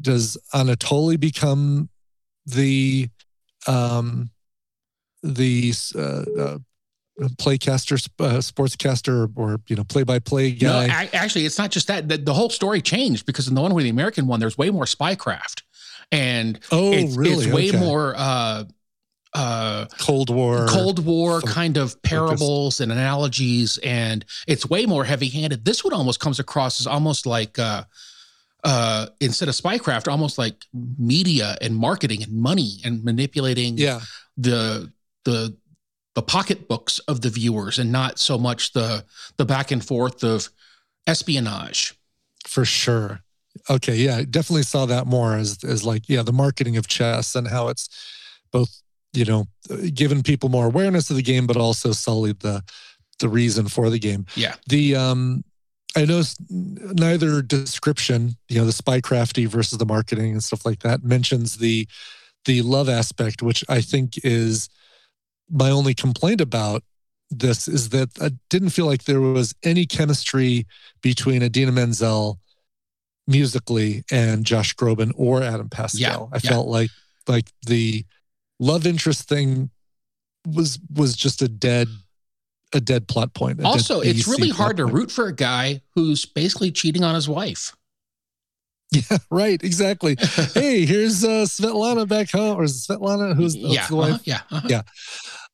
does 0.00 0.36
Anatoly 0.52 1.18
become 1.18 1.88
the 2.46 3.08
um 3.66 4.30
the 5.22 5.72
uh, 5.94 6.24
uh 6.38 6.58
playcaster 7.18 8.08
uh, 8.20 8.38
sportscaster 8.38 9.30
or 9.34 9.60
you 9.66 9.76
know 9.76 9.84
play-by-play 9.84 10.52
No, 10.52 10.68
guy 10.68 10.86
I, 10.86 11.10
actually, 11.12 11.46
it's 11.46 11.58
not 11.58 11.70
just 11.70 11.88
that. 11.88 12.08
The, 12.08 12.16
the 12.18 12.34
whole 12.34 12.50
story 12.50 12.80
changed 12.80 13.26
because 13.26 13.48
in 13.48 13.54
the 13.54 13.60
one 13.60 13.74
where 13.74 13.82
the 13.82 13.90
American 13.90 14.26
one, 14.26 14.40
there's 14.40 14.56
way 14.56 14.70
more 14.70 14.84
spycraft, 14.84 15.62
and 16.12 16.58
oh 16.70 16.92
it's, 16.92 17.16
really 17.16 17.44
it's 17.46 17.54
way 17.54 17.68
Okay. 17.68 17.78
more 17.78 18.14
uh, 18.16 18.64
uh, 19.34 19.86
cold 19.98 20.30
war 20.30 20.66
Cold 20.68 21.04
War 21.04 21.42
kind 21.42 21.76
of 21.76 22.00
parables 22.02 22.80
and 22.80 22.90
analogies, 22.92 23.78
and 23.78 24.24
it's 24.46 24.68
way 24.68 24.86
more 24.86 25.04
heavy-handed. 25.04 25.64
This 25.64 25.84
one 25.84 25.92
almost 25.92 26.20
comes 26.20 26.38
across 26.38 26.80
as 26.80 26.86
almost 26.86 27.26
like 27.26 27.58
uh, 27.58 27.84
uh, 28.64 29.06
instead 29.20 29.48
of 29.48 29.54
spycraft, 29.54 30.08
almost 30.10 30.38
like 30.38 30.64
media 30.72 31.56
and 31.60 31.76
marketing 31.76 32.22
and 32.22 32.32
money 32.32 32.78
and 32.84 33.04
manipulating 33.04 33.76
yeah 33.76 34.00
the 34.36 34.92
the 35.24 35.56
the 36.18 36.22
pocketbooks 36.22 36.98
of 37.10 37.20
the 37.20 37.30
viewers 37.30 37.78
and 37.78 37.92
not 37.92 38.18
so 38.18 38.36
much 38.36 38.72
the 38.72 39.04
the 39.36 39.44
back 39.44 39.70
and 39.70 39.84
forth 39.84 40.24
of 40.24 40.48
espionage. 41.06 41.94
for 42.44 42.64
sure 42.64 43.20
okay 43.70 43.94
yeah 43.96 44.22
definitely 44.28 44.64
saw 44.64 44.84
that 44.86 45.06
more 45.06 45.36
as 45.36 45.62
as 45.62 45.84
like 45.84 46.08
yeah 46.08 46.22
the 46.24 46.32
marketing 46.32 46.76
of 46.76 46.88
chess 46.88 47.36
and 47.36 47.46
how 47.46 47.68
it's 47.68 47.88
both 48.52 48.82
you 49.12 49.24
know 49.24 49.46
given 49.94 50.22
people 50.24 50.48
more 50.48 50.66
awareness 50.66 51.08
of 51.10 51.14
the 51.16 51.22
game 51.22 51.46
but 51.46 51.56
also 51.56 51.92
sullied 51.92 52.40
the 52.40 52.62
the 53.20 53.28
reason 53.28 53.68
for 53.68 53.88
the 53.90 53.98
game 53.98 54.26
Yeah. 54.34 54.54
the 54.68 54.96
um 54.96 55.44
i 55.96 56.00
noticed 56.04 56.38
neither 56.50 57.42
description 57.42 58.36
you 58.48 58.58
know 58.58 58.64
the 58.66 58.72
spycrafty 58.82 59.46
versus 59.46 59.78
the 59.78 59.86
marketing 59.86 60.32
and 60.32 60.42
stuff 60.42 60.66
like 60.66 60.80
that 60.80 61.04
mentions 61.04 61.58
the 61.58 61.86
the 62.44 62.62
love 62.62 62.88
aspect 62.88 63.40
which 63.42 63.64
i 63.68 63.80
think 63.80 64.18
is 64.24 64.68
my 65.50 65.70
only 65.70 65.94
complaint 65.94 66.40
about 66.40 66.82
this 67.30 67.68
is 67.68 67.90
that 67.90 68.10
I 68.20 68.30
didn't 68.48 68.70
feel 68.70 68.86
like 68.86 69.04
there 69.04 69.20
was 69.20 69.54
any 69.62 69.86
chemistry 69.86 70.66
between 71.02 71.42
Idina 71.42 71.72
Menzel 71.72 72.38
musically 73.26 74.04
and 74.10 74.44
Josh 74.44 74.74
Groban 74.74 75.12
or 75.14 75.42
Adam 75.42 75.68
Pascal. 75.68 76.30
I 76.32 76.40
yeah. 76.42 76.50
felt 76.50 76.68
like 76.68 76.90
like 77.26 77.50
the 77.66 78.04
love 78.58 78.86
interest 78.86 79.28
thing 79.28 79.70
was 80.46 80.78
was 80.94 81.14
just 81.14 81.42
a 81.42 81.48
dead 81.48 81.88
a 82.72 82.80
dead 82.80 83.08
plot 83.08 83.32
point. 83.34 83.62
Also, 83.64 84.00
it's 84.00 84.26
really 84.26 84.50
hard 84.50 84.76
to 84.78 84.86
root 84.86 85.10
for 85.10 85.26
a 85.26 85.34
guy 85.34 85.80
who's 85.94 86.24
basically 86.26 86.70
cheating 86.70 87.04
on 87.04 87.14
his 87.14 87.28
wife. 87.28 87.74
Yeah, 89.10 89.18
right, 89.30 89.62
exactly. 89.62 90.16
hey, 90.54 90.86
here's 90.86 91.22
uh, 91.22 91.44
Svetlana 91.44 92.08
back 92.08 92.30
home, 92.30 92.58
or 92.58 92.64
is 92.64 92.88
it 92.88 92.92
Svetlana 92.92 93.36
who's 93.36 93.54
yeah, 93.54 93.86
the 93.86 93.96
wife? 93.96 94.10
uh-huh, 94.14 94.18
yeah, 94.24 94.40
uh-huh. 94.50 94.68
Yeah. 94.70 94.82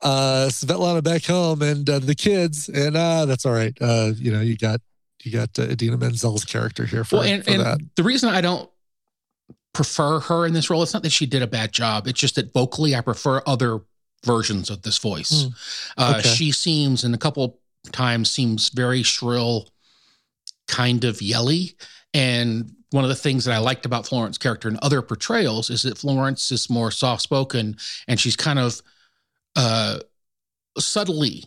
uh 0.02 0.46
Svetlana 0.50 1.02
back 1.02 1.24
home 1.24 1.60
and 1.62 1.88
uh, 1.90 1.98
the 1.98 2.14
kids 2.14 2.68
and 2.68 2.96
uh 2.96 3.26
that's 3.26 3.44
all 3.44 3.52
right 3.52 3.76
uh 3.80 4.12
you 4.14 4.30
know 4.30 4.40
you 4.40 4.56
got 4.56 4.80
you 5.24 5.32
got 5.32 5.58
uh, 5.58 5.62
Idina 5.62 5.96
Menzel's 5.96 6.44
character 6.44 6.84
here 6.84 7.02
for, 7.02 7.16
well, 7.16 7.24
and, 7.24 7.44
for 7.44 7.50
and 7.50 7.60
that 7.62 7.80
the 7.96 8.04
reason 8.04 8.28
I 8.28 8.40
don't 8.40 8.70
prefer 9.74 10.20
her 10.20 10.46
in 10.46 10.54
this 10.54 10.70
role, 10.70 10.82
it's 10.82 10.94
not 10.94 11.02
that 11.02 11.12
she 11.12 11.26
did 11.26 11.42
a 11.42 11.46
bad 11.46 11.72
job. 11.72 12.06
It's 12.06 12.18
just 12.18 12.36
that 12.36 12.52
vocally, 12.54 12.94
I 12.94 13.02
prefer 13.02 13.42
other 13.46 13.80
versions 14.24 14.70
of 14.70 14.82
this 14.82 14.96
voice. 14.96 15.42
Hmm. 15.44 15.48
Uh, 16.00 16.14
Okay. 16.18 16.28
She 16.28 16.52
seems, 16.52 17.04
and 17.04 17.14
a 17.14 17.18
couple 17.18 17.58
times, 17.92 18.30
seems 18.30 18.70
very 18.70 19.02
shrill, 19.02 19.68
kind 20.68 21.04
of 21.04 21.20
yelly. 21.20 21.76
And 22.14 22.72
one 22.94 23.02
of 23.02 23.08
the 23.10 23.16
things 23.16 23.44
that 23.44 23.52
I 23.52 23.58
liked 23.58 23.86
about 23.86 24.06
Florence's 24.06 24.38
character 24.38 24.68
in 24.68 24.78
other 24.80 25.02
portrayals 25.02 25.68
is 25.68 25.82
that 25.82 25.98
Florence 25.98 26.52
is 26.52 26.70
more 26.70 26.92
soft 26.92 27.22
spoken 27.22 27.76
and 28.06 28.20
she's 28.20 28.36
kind 28.36 28.60
of 28.60 28.80
uh, 29.56 29.98
subtly 30.78 31.44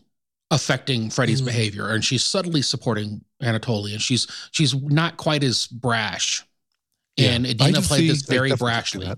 affecting 0.51 1.10
Freddie's 1.10 1.42
Mm. 1.42 1.46
behavior 1.46 1.88
and 1.92 2.04
she's 2.04 2.25
subtly 2.25 2.62
supporting 2.62 3.22
Anatoly 3.42 3.94
and 3.94 4.01
she's 4.01 4.27
she's 4.51 4.75
not 4.75 5.16
quite 5.16 5.42
as 5.42 5.68
brash. 5.68 6.44
And 7.18 7.48
I 7.48 7.72
played 7.72 8.10
this 8.10 8.24
very 8.24 8.51
brashly. 8.51 9.18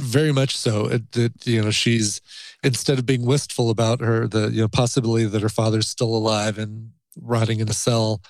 Very 0.00 0.32
much 0.32 0.56
so. 0.56 0.86
It, 0.86 1.12
that 1.12 1.46
you 1.46 1.62
know, 1.62 1.70
she's 1.70 2.20
instead 2.64 2.98
of 2.98 3.06
being 3.06 3.24
wistful 3.24 3.70
about 3.70 4.00
her 4.00 4.26
the 4.26 4.50
you 4.50 4.60
know 4.62 4.68
possibility 4.68 5.24
that 5.24 5.40
her 5.40 5.48
father's 5.48 5.86
still 5.86 6.16
alive 6.16 6.58
and 6.58 6.90
rotting 7.20 7.60
in 7.60 7.68
a 7.68 7.72
cell, 7.72 8.20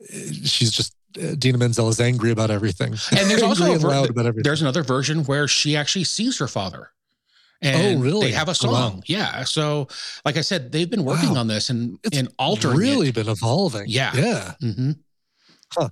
eh, 0.00 0.30
she's 0.44 0.70
just 0.70 0.94
uh, 1.18 1.32
Idina 1.32 1.58
Menzel 1.58 1.88
is 1.88 2.00
angry 2.00 2.30
about 2.30 2.50
everything. 2.50 2.94
And 3.10 3.30
there's 3.30 3.42
also 3.50 3.72
and 3.72 3.80
ver- 3.80 3.88
about 4.08 4.26
everything. 4.26 4.42
There's 4.42 4.62
another 4.62 4.82
version 4.82 5.24
where 5.24 5.48
she 5.48 5.76
actually 5.76 6.04
sees 6.04 6.38
her 6.38 6.48
father. 6.48 6.90
And 7.60 7.98
Oh, 7.98 8.02
really? 8.02 8.26
They 8.26 8.32
have 8.32 8.48
a 8.48 8.56
Oh, 8.64 8.70
wow. 8.72 8.90
song. 8.90 9.02
Yeah. 9.06 9.44
So, 9.44 9.86
like 10.24 10.36
I 10.36 10.40
said, 10.40 10.72
they've 10.72 10.90
been 10.90 11.04
working 11.04 11.34
Wow. 11.34 11.40
on 11.40 11.46
this 11.46 11.70
and, 11.70 11.98
It's 12.02 12.16
and 12.18 12.28
altering 12.38 12.76
really 12.76 13.08
it. 13.08 13.14
been 13.14 13.28
evolving. 13.28 13.84
Yeah. 13.86 14.10
yeah. 14.14 14.54
hmm 14.60 14.90
Huh. 15.72 15.88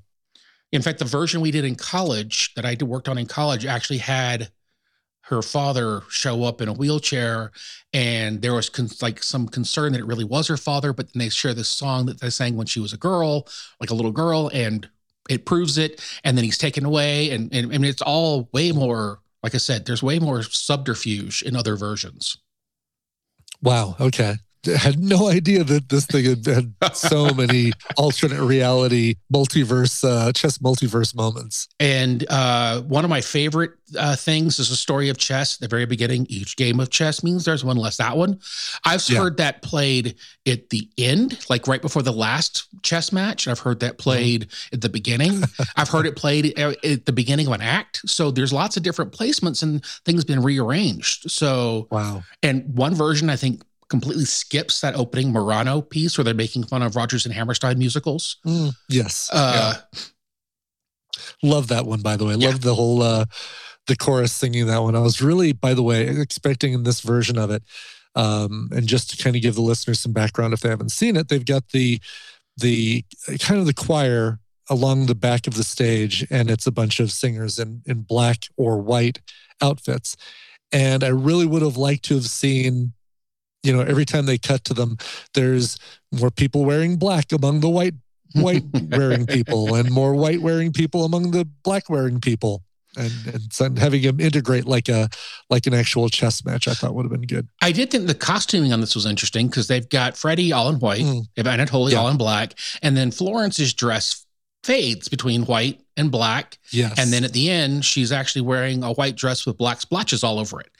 In 0.72 0.82
fact, 0.82 0.98
the 0.98 1.04
version 1.04 1.40
we 1.40 1.50
did 1.50 1.64
in 1.64 1.74
college 1.76 2.52
that 2.54 2.64
I 2.64 2.76
worked 2.84 3.08
on 3.08 3.18
in 3.18 3.26
college 3.26 3.66
actually 3.66 3.98
had 3.98 4.50
her 5.22 5.42
father 5.42 6.02
show 6.08 6.42
up 6.42 6.60
in 6.60 6.68
a 6.68 6.72
wheelchair, 6.72 7.52
and 7.92 8.42
there 8.42 8.52
was 8.54 8.68
con- 8.68 8.88
like 9.00 9.22
some 9.22 9.46
concern 9.48 9.92
that 9.92 10.00
it 10.00 10.06
really 10.06 10.24
was 10.24 10.48
her 10.48 10.56
father. 10.56 10.92
But 10.92 11.12
then 11.12 11.20
they 11.20 11.28
share 11.28 11.54
this 11.54 11.68
song 11.68 12.06
that 12.06 12.20
they 12.20 12.30
sang 12.30 12.56
when 12.56 12.66
she 12.66 12.80
was 12.80 12.92
a 12.92 12.96
girl, 12.96 13.46
like 13.80 13.90
a 13.90 13.94
little 13.94 14.10
girl, 14.12 14.50
and 14.52 14.88
it 15.30 15.46
proves 15.46 15.78
it. 15.78 16.00
And 16.24 16.36
then 16.36 16.44
he's 16.44 16.58
taken 16.58 16.84
away, 16.84 17.30
and 17.30 17.52
and 17.54 17.68
mean 17.68 17.84
it's 17.84 18.02
all 18.02 18.48
way 18.52 18.72
more. 18.72 19.20
Like 19.42 19.54
I 19.54 19.58
said, 19.58 19.86
there's 19.86 20.02
way 20.02 20.18
more 20.18 20.42
subterfuge 20.42 21.42
in 21.42 21.56
other 21.56 21.76
versions. 21.76 22.36
Wow. 23.62 23.96
Okay. 23.98 24.34
Had 24.66 24.98
no 24.98 25.28
idea 25.28 25.64
that 25.64 25.88
this 25.88 26.04
thing 26.06 26.24
had, 26.26 26.44
had 26.46 26.94
so 26.96 27.32
many 27.34 27.72
alternate 27.96 28.42
reality 28.44 29.14
multiverse 29.32 30.04
uh 30.04 30.32
chess 30.32 30.58
multiverse 30.58 31.14
moments. 31.14 31.68
And 31.80 32.26
uh, 32.28 32.82
one 32.82 33.04
of 33.04 33.10
my 33.10 33.22
favorite 33.22 33.70
uh, 33.98 34.16
things 34.16 34.58
is 34.58 34.68
the 34.68 34.76
story 34.76 35.08
of 35.08 35.16
chess. 35.16 35.54
At 35.56 35.60
the 35.60 35.68
very 35.68 35.86
beginning, 35.86 36.26
each 36.28 36.56
game 36.56 36.78
of 36.78 36.90
chess 36.90 37.24
means 37.24 37.44
there's 37.44 37.64
one 37.64 37.76
less 37.78 37.96
that 37.96 38.16
one. 38.16 38.38
I've 38.84 39.08
Yeah. 39.08 39.18
heard 39.20 39.38
that 39.38 39.62
played 39.62 40.14
at 40.46 40.68
the 40.70 40.88
end, 40.98 41.38
like 41.48 41.66
right 41.66 41.80
before 41.82 42.02
the 42.02 42.12
last 42.12 42.66
chess 42.82 43.12
match. 43.12 43.48
I've 43.48 43.58
heard 43.60 43.80
that 43.80 43.98
played 43.98 44.48
at 44.72 44.80
the 44.82 44.88
beginning. 44.90 45.42
I've 45.76 45.88
heard 45.88 46.06
it 46.06 46.16
played 46.16 46.58
at 46.58 47.06
the 47.06 47.12
beginning 47.12 47.46
of 47.46 47.52
an 47.54 47.62
act. 47.62 48.02
So 48.06 48.30
there's 48.30 48.52
lots 48.52 48.76
of 48.76 48.82
different 48.82 49.12
placements 49.12 49.62
and 49.62 49.84
things 50.04 50.24
been 50.24 50.42
rearranged. 50.42 51.30
So, 51.30 51.88
Wow. 51.90 52.22
and 52.42 52.64
one 52.76 52.94
version 52.94 53.30
I 53.30 53.36
think 53.36 53.62
completely 53.90 54.24
skips 54.24 54.80
that 54.80 54.94
opening 54.94 55.32
Merano 55.32 55.88
piece 55.88 56.16
where 56.16 56.24
they're 56.24 56.32
making 56.32 56.64
fun 56.64 56.82
of 56.82 56.96
Rodgers 56.96 57.26
and 57.26 57.34
Hammerstein 57.34 57.78
musicals. 57.78 58.38
Mm, 58.46 58.72
yes. 58.88 59.28
Uh, 59.32 59.74
Love 61.42 61.68
that 61.68 61.86
one, 61.86 62.00
by 62.00 62.16
the 62.16 62.24
way. 62.24 62.34
Yeah. 62.34 62.48
Love 62.48 62.60
the 62.62 62.74
whole 62.74 63.02
uh 63.02 63.24
the 63.86 63.96
chorus 63.96 64.32
singing 64.32 64.66
that 64.66 64.82
one. 64.82 64.94
I 64.94 65.00
was 65.00 65.20
really, 65.20 65.52
by 65.52 65.74
the 65.74 65.82
way, 65.82 66.06
expecting 66.06 66.72
in 66.72 66.84
this 66.84 67.00
version 67.00 67.36
of 67.36 67.50
it. 67.50 67.62
Um, 68.14 68.68
and 68.72 68.86
just 68.86 69.10
to 69.10 69.22
kind 69.22 69.36
of 69.36 69.42
give 69.42 69.54
the 69.54 69.62
listeners 69.62 70.00
some 70.00 70.12
background 70.12 70.52
if 70.52 70.60
they 70.60 70.68
haven't 70.68 70.92
seen 70.92 71.16
it, 71.16 71.28
they've 71.28 71.44
got 71.44 71.68
the 71.70 72.00
the 72.56 73.04
kind 73.40 73.58
of 73.60 73.66
the 73.66 73.74
choir 73.74 74.38
along 74.68 75.06
the 75.06 75.14
back 75.14 75.46
of 75.46 75.54
the 75.54 75.64
stage, 75.64 76.26
and 76.30 76.50
it's 76.50 76.66
a 76.66 76.72
bunch 76.72 77.00
of 77.00 77.10
singers 77.10 77.58
in 77.58 77.82
in 77.86 78.02
black 78.02 78.46
or 78.56 78.78
white 78.78 79.20
outfits. 79.60 80.16
And 80.72 81.02
I 81.02 81.08
really 81.08 81.46
would 81.46 81.62
have 81.62 81.76
liked 81.76 82.04
to 82.04 82.14
have 82.14 82.26
seen, 82.26 82.92
you 83.62 83.72
know, 83.72 83.80
every 83.80 84.04
time 84.04 84.26
they 84.26 84.38
cut 84.38 84.64
to 84.64 84.74
them, 84.74 84.96
there's 85.34 85.78
more 86.12 86.30
people 86.30 86.64
wearing 86.64 86.96
black 86.96 87.32
among 87.32 87.60
the 87.60 87.68
white 87.68 87.94
white 88.34 88.62
wearing 88.90 89.26
people 89.26 89.74
and 89.74 89.90
more 89.90 90.14
white 90.14 90.40
wearing 90.40 90.72
people 90.72 91.04
among 91.04 91.32
the 91.32 91.44
black 91.64 91.90
wearing 91.90 92.20
people 92.20 92.62
and, 92.96 93.12
and 93.60 93.78
having 93.78 94.02
them 94.02 94.20
integrate 94.20 94.66
like 94.66 94.88
a 94.88 95.08
like 95.48 95.66
an 95.66 95.74
actual 95.74 96.08
chess 96.08 96.44
match 96.44 96.68
i 96.68 96.72
thought 96.74 96.94
would 96.94 97.04
have 97.04 97.10
been 97.10 97.22
good 97.22 97.48
I 97.60 97.72
did 97.72 97.90
think 97.90 98.06
the 98.06 98.14
costuming 98.14 98.72
on 98.72 98.80
this 98.80 98.94
was 98.94 99.04
interesting 99.04 99.48
because 99.48 99.66
they've 99.66 99.88
got 99.88 100.16
Freddie 100.16 100.52
all 100.52 100.68
in 100.68 100.78
white, 100.78 101.02
Mm. 101.02 101.24
they've 101.34 101.44
got 101.44 101.58
Anatoly 101.58 101.90
Yeah. 101.92 101.98
all 101.98 102.08
in 102.08 102.16
black, 102.16 102.54
and 102.82 102.96
then 102.96 103.10
Florence's 103.10 103.74
dress 103.74 104.24
fades 104.62 105.08
between 105.08 105.44
white 105.46 105.80
and 105.96 106.10
black. 106.12 106.56
yes 106.70 106.94
And 106.98 107.12
then 107.12 107.24
at 107.24 107.32
the 107.32 107.50
end, 107.50 107.84
she's 107.84 108.12
actually 108.12 108.42
wearing 108.42 108.84
a 108.84 108.92
white 108.92 109.16
dress 109.16 109.44
with 109.46 109.56
black 109.58 109.80
splotches 109.80 110.22
all 110.22 110.38
over 110.38 110.60
it. 110.60 110.70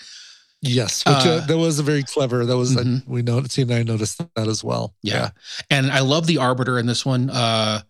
Yes 0.62 1.05
which 1.07 1.26
uh, 1.26 1.31
uh, 1.31 1.47
that 1.47 1.57
was 1.59 1.79
a 1.79 1.83
very 1.83 2.02
clever 2.02 2.45
that 2.45 2.57
was 2.57 2.76
Mhm. 2.76 3.07
we 3.07 3.23
know 3.23 3.38
and 3.38 3.73
I 3.73 3.83
noticed 3.83 4.19
that 4.37 4.47
as 4.49 4.62
well 4.62 4.95
Yeah. 5.02 5.31
And 5.71 5.90
I 5.90 6.00
love 6.00 6.26
the 6.26 6.38
Arbiter 6.38 6.79
in 6.79 6.87
this 6.87 7.05
one. 7.07 7.31
Uh, 7.31 7.81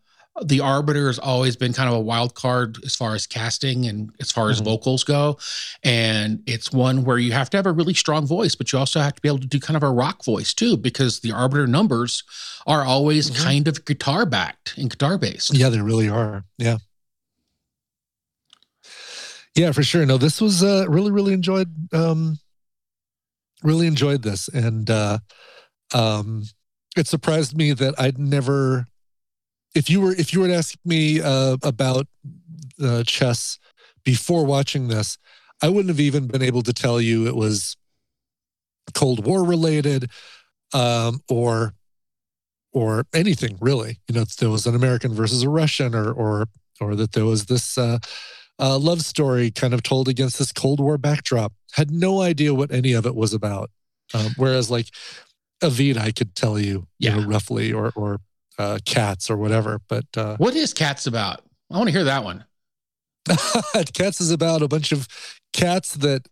the 0.45 0.61
Arbiter 0.61 1.09
has 1.09 1.19
always 1.19 1.57
been 1.57 1.73
kind 1.73 1.89
of 1.89 1.95
a 1.97 2.01
wild 2.01 2.35
card 2.35 2.79
as 2.87 2.95
far 2.95 3.15
as 3.15 3.27
casting 3.27 3.87
and 3.87 4.11
as 4.21 4.31
far 4.31 4.49
as 4.51 4.61
Mhm. 4.61 4.65
vocals 4.65 5.03
go. 5.05 5.37
And 5.83 6.43
it's 6.47 6.71
one 6.73 7.05
where 7.05 7.19
you 7.19 7.33
have 7.33 7.51
to 7.51 7.57
have 7.59 7.67
a 7.67 7.73
really 7.73 7.93
strong 7.95 8.27
voice, 8.27 8.55
but 8.55 8.73
you 8.73 8.79
also 8.79 9.01
have 9.01 9.15
to 9.17 9.21
be 9.21 9.29
able 9.29 9.41
to 9.41 9.47
do 9.47 9.59
kind 9.61 9.77
of 9.77 9.83
a 9.83 9.91
rock 9.91 10.25
voice 10.25 10.55
too, 10.55 10.77
because 10.77 11.21
the 11.21 11.33
Arbiter 11.33 11.67
numbers 11.67 12.23
are 12.67 12.85
always 12.85 13.31
Mhm. 13.31 13.37
kind 13.43 13.69
of 13.69 13.85
guitar 13.85 14.25
backed 14.25 14.75
and 14.79 14.89
guitar 14.91 15.19
based. 15.19 15.53
yeah 15.55 15.69
they 15.69 15.81
really 15.81 16.09
are 16.09 16.45
yeah 16.59 16.79
yeah 19.57 19.73
for 19.73 19.83
sure 19.83 20.07
no 20.07 20.17
this 20.17 20.41
was 20.41 20.63
uh 20.63 20.87
really 20.89 21.11
really 21.11 21.33
enjoyed 21.33 21.69
um 21.93 22.39
really 23.63 23.87
enjoyed 23.87 24.23
this. 24.23 24.49
And 24.49 24.91
uh 24.91 25.19
um 25.95 26.45
it 26.97 27.07
surprised 27.07 27.57
me 27.57 27.73
that 27.73 27.95
i'd 27.99 28.19
never 28.19 28.87
if 29.75 29.89
you 29.89 30.01
were 30.01 30.13
if 30.13 30.33
you 30.33 30.41
were 30.41 30.49
to 30.49 30.55
ask 30.55 30.75
me 30.85 31.21
uh 31.21 31.57
about 31.63 32.07
uh 32.83 33.03
chess 33.05 33.59
before 34.05 34.45
watching 34.45 34.89
this 34.89 35.19
i 35.63 35.69
wouldn't 35.69 35.89
have 35.89 36.01
even 36.01 36.27
been 36.27 36.43
able 36.43 36.63
to 36.63 36.73
tell 36.73 37.01
you 37.01 37.27
it 37.27 37.37
was 37.37 37.77
cold 38.95 39.25
war 39.25 39.45
related 39.45 40.11
um 40.73 41.21
or 41.29 41.75
or 42.73 43.05
anything 43.13 43.59
really. 43.61 43.99
You 44.09 44.15
know 44.15 44.25
there 44.39 44.51
was 44.51 44.67
an 44.67 44.75
american 44.75 45.13
versus 45.13 45.43
a 45.43 45.49
russian 45.49 45.95
or 45.95 46.13
or 46.13 46.47
or 46.81 46.95
that 46.95 47.13
there 47.13 47.25
was 47.25 47.47
this 47.47 47.77
uh 47.77 47.99
uh, 48.61 48.79
love 48.79 49.03
story 49.03 49.51
kind 49.51 49.73
of 49.75 49.83
told 49.83 50.09
against 50.09 50.39
this 50.39 50.53
Cold 50.53 50.79
War 50.81 50.99
backdrop. 50.99 51.53
Had 51.73 51.91
no 51.91 52.21
idea 52.21 52.53
what 52.55 52.71
any 52.71 52.93
of 52.93 53.07
it 53.07 53.15
was 53.15 53.33
about. 53.33 53.71
Um, 54.15 54.33
whereas 54.37 54.71
like 54.71 54.87
Avid, 55.63 55.97
I 55.99 56.11
could 56.13 56.35
tell 56.35 56.59
you, 56.59 56.87
you 56.99 57.11
know, 57.11 57.19
Yeah. 57.21 57.25
roughly, 57.27 57.73
or 57.73 57.93
or 57.97 58.21
uh, 58.59 58.79
Cats 58.85 59.31
or 59.31 59.37
whatever. 59.37 59.81
But 59.89 60.05
uh, 60.17 60.37
What 60.37 60.55
is 60.57 60.73
Cats 60.75 61.07
about? 61.07 61.43
I 61.71 61.77
want 61.77 61.89
to 61.89 61.93
hear 61.93 62.05
that 62.05 62.25
one. 62.25 62.45
Cats 63.95 64.21
is 64.21 64.31
about 64.31 64.63
a 64.63 64.69
bunch 64.69 64.93
of 64.93 65.07
cats 65.53 65.95
that 65.95 66.27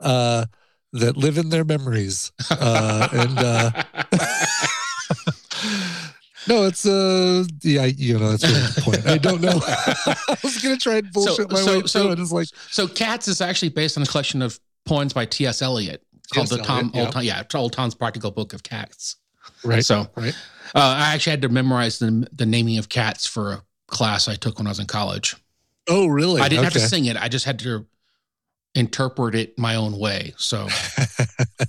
uh, 0.00 0.46
that 0.92 1.16
live 1.16 1.38
in 1.38 1.48
their 1.48 1.64
memories. 1.64 2.30
Uh, 2.50 3.08
and 3.12 3.38
uh, 3.38 3.70
no, 6.48 6.64
it's 6.64 6.86
uh, 6.86 7.44
yeah, 7.62 7.84
you 7.86 8.18
know, 8.18 8.30
that's 8.32 8.44
really 8.44 8.60
the 8.66 8.80
point. 8.82 9.06
I 9.06 9.18
don't 9.18 9.40
know. 9.40 9.60
I 10.28 10.36
was 10.42 10.62
gonna 10.62 10.76
try 10.76 10.96
and 10.96 11.10
bullshit 11.12 11.50
my 11.50 11.60
so- 11.60 11.80
way 11.80 11.86
so- 11.86 12.02
through 12.02 12.12
it. 12.12 12.18
It's 12.20 12.32
like 12.32 12.48
so 12.70 12.86
Cats 12.88 13.28
is 13.28 13.40
actually 13.40 13.70
based 13.70 13.96
on 13.96 14.02
a 14.02 14.06
collection 14.06 14.42
of 14.42 14.58
poems 14.84 15.12
by 15.12 15.24
T.S. 15.26 15.62
Eliot 15.62 16.02
called 16.32 16.48
the 16.48 16.58
Tom 16.58 16.90
Eliot, 16.92 16.94
yeah. 16.94 17.02
Old 17.02 17.12
Tom, 17.12 17.22
yeah, 17.22 17.42
Old 17.54 17.72
Tom's 17.72 17.94
Practical 17.94 18.30
Book 18.30 18.52
of 18.52 18.62
Cats. 18.62 19.16
right, 19.64 19.84
So 19.84 20.06
right. 20.16 20.34
Uh, 20.74 20.94
I 20.98 21.14
actually 21.14 21.30
had 21.32 21.42
to 21.42 21.48
memorize 21.48 21.98
the, 21.98 22.26
the 22.32 22.46
naming 22.46 22.78
of 22.78 22.88
cats 22.88 23.26
for 23.26 23.52
a 23.52 23.62
class 23.86 24.26
I 24.26 24.34
took 24.34 24.58
when 24.58 24.66
I 24.66 24.70
was 24.70 24.80
in 24.80 24.86
college. 24.86 25.36
Oh, 25.88 26.06
really? 26.06 26.40
I 26.40 26.48
didn't 26.48 26.64
have 26.64 26.72
to 26.72 26.80
sing 26.80 27.04
it. 27.04 27.16
I 27.16 27.28
just 27.28 27.44
had 27.44 27.58
to 27.60 27.86
interpret 28.74 29.34
it 29.36 29.56
my 29.58 29.76
own 29.76 29.96
way. 29.98 30.32
So 30.36 30.66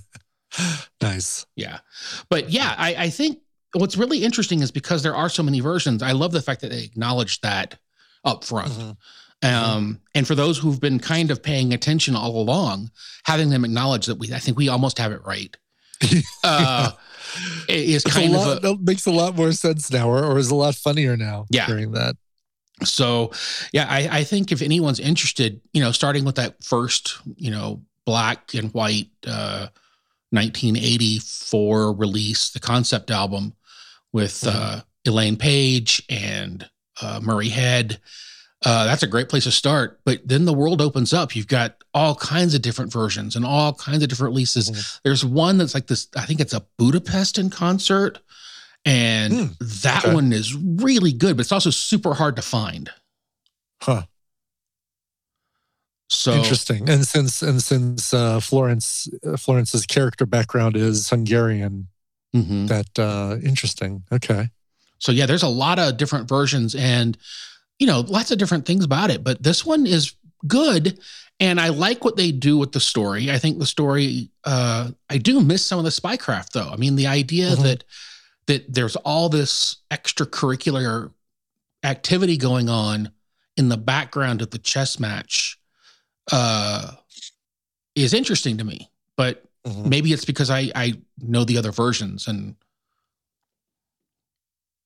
nice. 1.02 1.46
yeah, 1.54 1.78
but 2.28 2.50
yeah, 2.50 2.74
I, 2.76 2.94
I 2.94 3.10
think 3.10 3.38
what's 3.76 3.96
really 3.96 4.24
interesting 4.24 4.62
is 4.62 4.70
because 4.70 5.02
there 5.02 5.14
are 5.14 5.28
so 5.28 5.42
many 5.42 5.60
versions. 5.60 6.02
I 6.02 6.12
love 6.12 6.32
the 6.32 6.42
fact 6.42 6.60
that 6.62 6.70
they 6.70 6.82
acknowledge 6.82 7.40
that 7.40 7.78
up 8.24 8.44
front. 8.44 8.72
Mhm. 8.72 8.96
Um, 9.42 10.00
and 10.14 10.26
for 10.26 10.34
those 10.34 10.58
who've 10.58 10.80
been 10.80 10.98
kind 10.98 11.30
of 11.30 11.42
paying 11.42 11.74
attention 11.74 12.16
all 12.16 12.36
along, 12.40 12.90
having 13.24 13.50
them 13.50 13.64
acknowledge 13.64 14.06
that 14.06 14.18
we, 14.18 14.32
I 14.32 14.38
think 14.38 14.56
we 14.56 14.68
almost 14.68 14.98
have 14.98 15.12
it 15.12 15.22
right. 15.24 15.56
Uh, 16.44 16.92
is 17.68 18.04
It's 18.04 18.16
a 18.16 18.18
kind 18.18 18.34
of 18.34 18.40
lot, 18.40 18.56
a, 18.58 18.60
that 18.60 18.80
makes 18.82 19.06
a 19.06 19.10
lot 19.10 19.36
more 19.36 19.52
sense 19.52 19.90
now, 19.90 20.08
or, 20.08 20.24
or 20.24 20.38
is 20.38 20.50
a 20.50 20.54
lot 20.54 20.74
funnier 20.74 21.16
now. 21.16 21.46
Yeah. 21.50 21.66
Hearing 21.66 21.92
that. 21.92 22.16
So, 22.84 23.32
yeah, 23.72 23.86
I, 23.88 24.18
I 24.18 24.24
think 24.24 24.52
if 24.52 24.62
anyone's 24.62 25.00
interested, 25.00 25.60
you 25.72 25.80
know, 25.80 25.92
starting 25.92 26.24
with 26.24 26.36
that 26.36 26.62
first, 26.62 27.18
you 27.36 27.50
know, 27.50 27.82
black 28.04 28.54
and 28.54 28.72
white 28.72 29.10
uh, 29.26 29.68
1984 30.30 31.92
release, 31.94 32.50
the 32.50 32.60
concept 32.60 33.10
album 33.10 33.54
with 34.16 34.40
Mhm. 34.40 34.54
uh, 34.54 34.80
Elaine 35.06 35.36
Paige 35.36 36.02
and 36.08 36.68
uh, 37.02 37.20
Murray 37.22 37.50
Head. 37.50 38.00
Uh, 38.64 38.86
that's 38.86 39.02
a 39.02 39.06
great 39.06 39.28
place 39.28 39.44
to 39.44 39.52
start. 39.52 40.00
But 40.06 40.26
then 40.26 40.46
the 40.46 40.54
world 40.54 40.80
opens 40.80 41.12
up. 41.12 41.36
You've 41.36 41.46
got 41.46 41.84
all 41.92 42.14
kinds 42.16 42.54
of 42.54 42.62
different 42.62 42.90
versions 42.92 43.36
and 43.36 43.44
all 43.44 43.74
kinds 43.74 44.02
of 44.02 44.08
different 44.08 44.32
releases. 44.32 44.70
Mhm. 44.70 45.00
There's 45.04 45.24
one 45.24 45.58
that's 45.58 45.74
like 45.74 45.86
this. 45.86 46.08
I 46.16 46.24
think 46.26 46.40
it's 46.40 46.54
a 46.54 46.64
Budapest 46.78 47.36
in 47.38 47.50
concert, 47.50 48.18
and 48.86 49.32
Hmm, 49.32 49.46
that 49.84 50.04
okay. 50.06 50.14
one 50.14 50.32
is 50.32 50.54
really 50.54 51.12
good. 51.12 51.36
But 51.36 51.42
it's 51.42 51.52
also 51.52 51.70
super 51.70 52.14
hard 52.14 52.34
to 52.36 52.42
find. 52.42 52.90
Huh. 53.82 54.04
So 56.08 56.32
Interesting. 56.32 56.88
And 56.88 57.06
since 57.06 57.42
and 57.42 57.62
since 57.62 58.14
uh, 58.14 58.40
Florence 58.40 59.08
uh, 59.26 59.36
Florence's 59.36 59.84
character 59.86 60.24
background 60.24 60.76
is 60.76 61.10
Hungarian, 61.10 61.88
Mhm. 62.36 62.68
that 62.68 62.98
uh, 62.98 63.36
interesting. 63.42 64.02
Okay. 64.12 64.50
So 64.98 65.12
yeah, 65.12 65.26
there's 65.26 65.42
a 65.42 65.48
lot 65.48 65.78
of 65.78 65.96
different 65.96 66.28
versions 66.28 66.74
and 66.74 67.16
you 67.78 67.86
know, 67.86 68.00
lots 68.00 68.30
of 68.30 68.38
different 68.38 68.64
things 68.64 68.84
about 68.84 69.10
it, 69.10 69.22
but 69.22 69.42
this 69.42 69.64
one 69.66 69.86
is 69.86 70.14
good 70.46 70.98
and 71.38 71.60
I 71.60 71.68
like 71.68 72.02
what 72.04 72.16
they 72.16 72.32
do 72.32 72.56
with 72.56 72.72
the 72.72 72.80
story. 72.80 73.30
I 73.30 73.38
think 73.38 73.58
the 73.58 73.66
story 73.66 74.30
uh 74.44 74.90
I 75.10 75.18
do 75.18 75.40
miss 75.40 75.64
some 75.64 75.78
of 75.78 75.84
the 75.84 75.90
spycraft 75.90 76.50
though. 76.52 76.70
I 76.70 76.76
mean, 76.76 76.96
the 76.96 77.06
idea 77.06 77.50
Mhm. 77.56 77.62
that 77.64 77.84
that 78.46 78.72
there's 78.72 78.96
all 78.96 79.28
this 79.28 79.76
extracurricular 79.90 81.10
activity 81.84 82.36
going 82.36 82.68
on 82.68 83.10
in 83.56 83.68
the 83.68 83.76
background 83.76 84.40
of 84.42 84.50
the 84.50 84.58
chess 84.58 84.98
match 84.98 85.58
uh 86.32 86.92
is 87.94 88.12
interesting 88.14 88.56
to 88.58 88.64
me. 88.64 88.90
But 89.16 89.44
Mhm. 89.66 89.86
maybe 89.86 90.12
it's 90.12 90.24
because 90.24 90.48
I 90.50 90.70
I 90.74 90.94
know 91.20 91.44
the 91.44 91.58
other 91.58 91.72
versions 91.72 92.28
and 92.28 92.54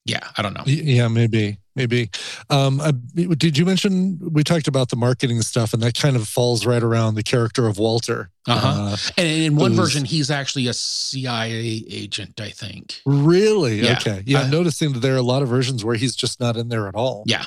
yeah, 0.07 0.27
I 0.37 0.43
don't 0.43 0.55
know. 0.55 0.63
Yeah, 0.67 1.09
maybe, 1.09 1.59
maybe. 1.77 2.09
Um, 2.49 2.81
I, 2.81 2.93
did 3.37 3.57
you 3.59 3.67
mention 3.67 4.19
we 4.33 4.43
talked 4.43 4.67
about 4.67 4.89
the 4.89 4.97
marketing 4.97 5.41
stuff, 5.43 5.75
and 5.75 5.83
that 5.83 5.95
kind 5.95 6.17
of 6.17 6.27
falls 6.27 6.65
right 6.65 6.83
around 6.83 7.15
the 7.17 7.23
character 7.23 7.69
of 7.69 7.79
Walter? 7.79 8.31
Uh-huh. 8.49 8.97
And 9.19 9.29
in 9.29 9.57
one 9.57 9.75
version, 9.75 10.07
he's 10.07 10.31
actually 10.31 10.67
a 10.69 10.73
CIA 10.73 11.85
agent, 11.89 12.41
I 12.41 12.49
think. 12.49 13.03
really? 13.05 13.83
Yeah. 13.83 13.93
Okay. 14.01 14.23
Yeah, 14.27 14.41
I- 14.41 14.43
I'm 14.45 14.51
noticing 14.51 14.95
that 14.95 15.01
there 15.01 15.15
are 15.15 15.19
a 15.19 15.23
lot 15.23 15.43
of 15.43 15.49
versions 15.49 15.85
where 15.85 15.95
he's 15.97 16.17
just 16.17 16.41
not 16.41 16.57
in 16.57 16.71
there 16.71 16.89
at 16.89 16.95
all. 16.95 17.23
Yeah. 17.27 17.45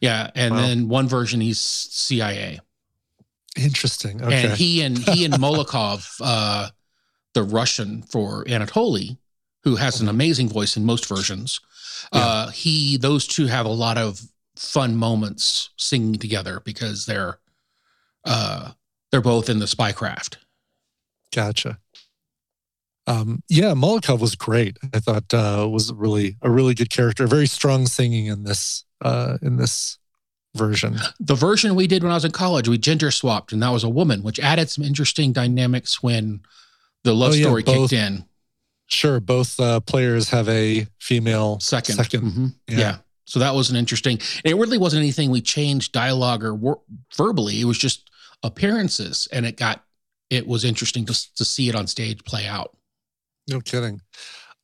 Yeah. 0.00 0.30
And 0.34 0.54
Wow. 0.54 0.60
then 0.62 0.88
one 0.88 1.06
version, 1.06 1.40
he's 1.42 1.58
CIA. 1.60 2.60
Interesting. 3.56 4.22
Okay. 4.22 4.48
And 4.48 4.52
he 4.56 4.82
and 4.82 4.98
he 4.98 5.24
and 5.24 5.34
Molokov, 5.42 6.20
uh, 6.20 6.70
the 7.34 7.42
Russian 7.42 8.02
for 8.02 8.44
Anatoly, 8.44 9.16
who 9.62 9.76
has 9.76 10.00
an 10.00 10.08
amazing 10.08 10.48
voice 10.48 10.76
in 10.76 10.84
most 10.84 11.06
versions, 11.06 11.60
uh, 12.12 12.50
he 12.50 12.96
those 12.96 13.26
two 13.26 13.46
have 13.46 13.66
a 13.66 13.70
lot 13.70 13.98
of 13.98 14.20
fun 14.56 14.96
moments 14.96 15.70
singing 15.76 16.14
together 16.14 16.60
because 16.64 17.06
they're 17.06 17.38
uh, 18.24 18.72
they're 19.10 19.20
both 19.20 19.48
in 19.48 19.58
the 19.58 19.66
spycraft. 19.66 20.36
Gotcha. 21.32 21.78
Um, 23.06 23.42
yeah, 23.48 23.74
Molokov 23.74 24.20
was 24.20 24.34
great. 24.34 24.78
I 24.94 24.98
thought 24.98 25.32
uh, 25.34 25.68
was 25.70 25.92
really 25.92 26.36
a 26.42 26.50
really 26.50 26.74
good 26.74 26.90
character. 26.90 27.26
Very 27.26 27.46
strong 27.46 27.86
singing 27.86 28.26
in 28.26 28.44
this 28.44 28.84
uh, 29.02 29.38
in 29.42 29.56
this 29.56 29.98
version. 30.54 30.98
The 31.20 31.34
version 31.34 31.74
we 31.74 31.86
did 31.86 32.02
when 32.02 32.12
I 32.12 32.14
was 32.14 32.24
in 32.24 32.30
college, 32.30 32.68
we 32.68 32.78
gender 32.78 33.10
swapped, 33.10 33.52
and 33.52 33.62
that 33.62 33.70
was 33.70 33.84
a 33.84 33.88
woman, 33.88 34.22
which 34.22 34.38
added 34.40 34.70
some 34.70 34.84
interesting 34.84 35.32
dynamics 35.32 36.02
when 36.02 36.40
the 37.04 37.14
love 37.14 37.32
Oh, 37.32 37.34
yeah, 37.34 37.42
story 37.44 37.62
both- 37.62 37.90
kicked 37.90 38.00
in. 38.00 38.24
Sure, 38.86 39.18
both 39.18 39.58
uh, 39.58 39.80
players 39.80 40.28
have 40.28 40.48
a 40.48 40.86
female 41.00 41.58
Second, 41.60 41.96
Second, 41.96 42.22
Mhm. 42.32 42.54
yeah. 42.68 42.78
Yeah. 42.78 42.96
So 43.26 43.38
that 43.40 43.54
was 43.54 43.70
an 43.70 43.76
interesting. 43.76 44.20
It 44.44 44.56
really 44.56 44.76
wasn't 44.76 45.00
anything 45.02 45.30
we 45.30 45.40
changed 45.40 45.92
dialogue 45.92 46.44
or 46.44 46.54
wor- 46.54 46.82
verbally. 47.16 47.60
It 47.60 47.64
was 47.64 47.78
just 47.78 48.10
appearances, 48.42 49.26
and 49.32 49.46
it 49.46 49.56
got. 49.56 49.82
It 50.30 50.46
was 50.46 50.64
interesting 50.64 51.06
to 51.06 51.34
to 51.36 51.44
see 51.44 51.68
it 51.68 51.74
on 51.74 51.86
stage 51.86 52.22
play 52.24 52.46
out. 52.46 52.76
No 53.48 53.60
kidding. 53.60 54.00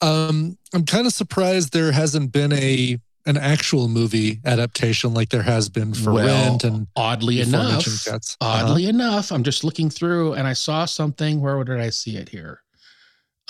Um, 0.02 0.56
I'm 0.74 0.84
kind 0.84 1.06
of 1.06 1.12
surprised 1.12 1.72
there 1.72 1.92
hasn't 1.92 2.32
been 2.32 2.52
a 2.52 2.98
an 3.26 3.36
actual 3.36 3.88
movie 3.88 4.40
adaptation 4.44 5.12
like 5.14 5.28
there 5.28 5.42
has 5.42 5.68
been 5.68 5.92
for 5.94 6.12
Well, 6.12 6.50
Rent 6.50 6.64
and 6.64 6.86
oddly 6.96 7.40
enough. 7.40 7.86
Uh-huh. 8.06 8.18
oddly 8.40 8.86
enough, 8.86 9.30
I'm 9.30 9.42
just 9.44 9.62
looking 9.64 9.90
through 9.90 10.32
and 10.34 10.46
I 10.48 10.52
saw 10.54 10.84
something. 10.86 11.40
Where 11.40 11.62
did 11.64 11.80
I 11.80 11.90
see 11.90 12.16
it 12.16 12.28
here? 12.30 12.62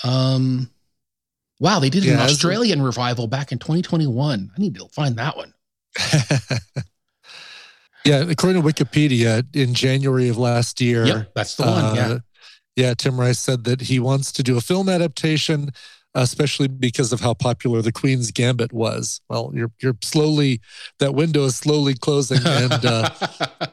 Um, 0.03 0.69
wow, 1.59 1.79
they 1.79 1.89
did 1.89 2.03
Yeah, 2.03 2.13
an 2.15 2.19
as 2.19 2.31
a- 2.31 2.33
Australian 2.33 2.81
revival 2.81 3.27
back 3.27 3.51
in 3.51 3.59
2021. 3.59 4.51
I 4.55 4.59
need 4.59 4.75
to 4.75 4.87
find 4.89 5.15
that 5.17 5.37
one. 5.37 5.53
yeah, 8.05 8.23
according 8.29 8.61
to 8.61 8.67
Wikipedia, 8.67 9.45
in 9.55 9.73
January 9.73 10.27
of 10.29 10.37
last 10.37 10.81
year, 10.81 11.05
Yep, 11.05 11.31
that's 11.35 11.55
the 11.55 11.63
one. 11.63 11.95
yeah. 11.95 12.07
uh, 12.07 12.19
yeah, 12.75 12.93
Tim 12.93 13.19
Rice 13.19 13.37
said 13.39 13.63
that 13.65 13.81
he 13.81 13.99
wants 13.99 14.31
to 14.31 14.43
do 14.43 14.57
a 14.57 14.61
film 14.61 14.89
adaptation, 14.89 15.69
especially 16.13 16.67
because 16.67 17.13
of 17.13 17.21
how 17.21 17.33
popular 17.33 17.81
The 17.81 17.91
Queen's 17.91 18.31
Gambit 18.31 18.73
was. 18.73 19.21
Well, 19.29 19.51
you're 19.53 19.71
you're 19.81 19.95
slowly 20.01 20.61
that 20.99 21.13
window 21.13 21.45
is 21.45 21.55
slowly 21.55 21.93
closing, 21.93 22.39
and 22.45 22.85
uh, 22.85 23.09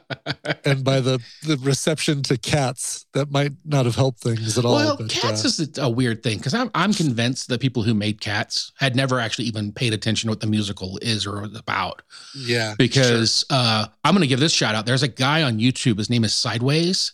and 0.65 0.83
by 0.83 1.01
the 1.01 1.19
the 1.43 1.57
reception 1.57 2.23
to 2.23 2.37
Cats, 2.37 3.05
that 3.13 3.31
might 3.31 3.53
not 3.65 3.85
have 3.85 3.95
helped 3.95 4.21
things 4.21 4.57
at 4.57 4.65
all. 4.65 4.75
well, 4.75 4.97
but, 4.97 5.09
Cats 5.09 5.43
uh, 5.43 5.47
is 5.47 5.77
a, 5.77 5.89
weird 5.89 6.23
thing 6.23 6.37
because 6.37 6.53
I'm 6.53 6.71
I'm 6.75 6.93
convinced 6.93 7.49
that 7.49 7.59
people 7.59 7.83
who 7.83 7.93
made 7.93 8.21
Cats 8.21 8.71
had 8.77 8.95
never 8.95 9.19
actually 9.19 9.45
even 9.45 9.71
paid 9.71 9.93
attention 9.93 10.27
to 10.27 10.31
what 10.31 10.39
the 10.39 10.47
musical 10.47 10.97
is 11.01 11.25
or 11.25 11.41
was 11.41 11.57
about. 11.57 12.01
yeah, 12.35 12.75
Because 12.77 13.45
uh, 13.49 13.87
I'm 14.03 14.13
going 14.13 14.21
to 14.21 14.27
give 14.27 14.39
this 14.39 14.53
shout 14.53 14.75
out. 14.75 14.85
There's 14.85 15.03
a 15.03 15.07
guy 15.07 15.43
on 15.43 15.59
YouTube. 15.59 15.97
His 15.97 16.09
name 16.09 16.23
is 16.23 16.33
Sideways, 16.33 17.13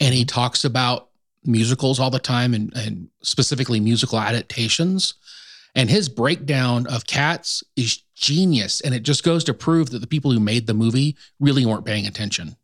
and 0.00 0.14
he 0.14 0.24
talks 0.24 0.64
about 0.64 1.08
musicals 1.44 1.98
all 2.00 2.10
the 2.10 2.18
time 2.18 2.54
and, 2.54 2.72
and 2.76 3.08
specifically 3.22 3.80
musical 3.80 4.18
adaptations. 4.18 5.14
And 5.74 5.88
his 5.88 6.08
breakdown 6.08 6.86
of 6.88 7.06
Cats 7.06 7.64
is 7.76 8.02
genius, 8.14 8.80
and 8.82 8.94
it 8.94 9.02
just 9.02 9.24
goes 9.24 9.42
to 9.44 9.54
prove 9.54 9.90
that 9.90 10.00
the 10.00 10.06
people 10.06 10.30
who 10.30 10.38
made 10.38 10.66
the 10.66 10.74
movie 10.74 11.16
really 11.40 11.64
weren't 11.66 11.84
paying 11.86 12.06
attention. 12.06 12.56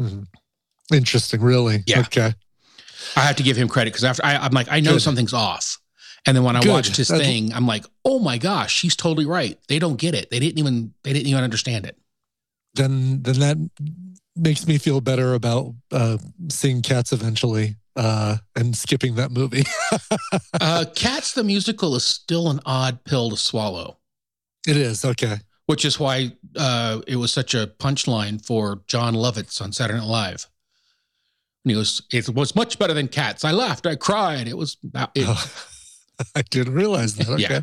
Mhm. 0.00 0.26
interesting. 0.92 1.40
Really, 1.40 1.82
Yeah. 1.86 2.00
Okay, 2.00 2.34
I 3.16 3.20
have 3.20 3.36
to 3.36 3.42
give 3.42 3.56
him 3.56 3.66
credit 3.68 3.90
because 3.92 4.04
after 4.04 4.24
I, 4.24 4.36
I'm 4.36 4.52
like, 4.52 4.68
I 4.70 4.78
know 4.80 4.92
Good. 4.92 5.02
something's 5.02 5.32
off. 5.32 5.78
And 6.26 6.36
then 6.36 6.44
when 6.44 6.54
I 6.56 6.60
Good. 6.60 6.70
watched 6.70 6.96
his 6.96 7.08
That's- 7.08 7.26
thing, 7.26 7.52
I'm 7.52 7.66
like, 7.66 7.84
oh 8.04 8.18
my 8.20 8.38
gosh, 8.38 8.82
he's 8.82 8.94
totally 8.94 9.26
right. 9.26 9.58
They 9.68 9.78
don't 9.80 9.96
get 9.96 10.14
it. 10.14 10.30
They 10.30 10.38
didn't 10.38 10.58
even 10.58 10.92
they 11.02 11.12
didn't 11.12 11.26
even 11.28 11.42
understand 11.42 11.86
it. 11.86 11.96
then 12.74 13.22
then 13.22 13.38
that 13.40 13.56
makes 14.36 14.66
me 14.66 14.76
feel 14.78 15.00
better 15.00 15.32
about 15.34 15.74
uh, 15.90 16.18
seeing 16.50 16.82
Cats 16.82 17.10
eventually 17.12 17.76
uh, 17.96 18.36
and 18.54 18.76
skipping 18.76 19.14
that 19.16 19.30
movie. 19.30 19.64
Uh, 20.60 20.84
Cats 20.94 21.32
the 21.32 21.44
musical 21.44 21.94
is 21.94 22.04
still 22.04 22.50
an 22.50 22.60
odd 22.66 23.04
pill 23.04 23.30
to 23.30 23.36
swallow, 23.36 23.98
it 24.66 24.76
is 24.76 25.04
okay. 25.04 25.36
which 25.66 25.84
is 25.84 26.00
why 26.00 26.32
uh, 26.56 27.00
it 27.06 27.16
was 27.16 27.32
such 27.32 27.54
a 27.54 27.66
punchline 27.78 28.44
for 28.44 28.80
Jon 28.86 29.14
Lovitz 29.14 29.60
on 29.62 29.70
Saturday 29.72 29.98
Night 30.00 30.08
Live. 30.08 30.46
And 31.64 31.70
he 31.70 31.76
was, 31.76 32.02
it 32.10 32.28
was 32.30 32.54
much 32.56 32.78
better 32.78 32.94
than 32.94 33.06
Cats. 33.08 33.44
I 33.44 33.52
laughed, 33.52 33.86
I 33.86 33.96
cried. 33.96 34.48
It 34.48 34.56
was, 34.56 34.76
it, 34.84 35.26
Oh, 35.28 35.52
I 36.34 36.42
didn't 36.42 36.74
realize 36.74 37.14
that. 37.16 37.28
Okay. 37.28 37.62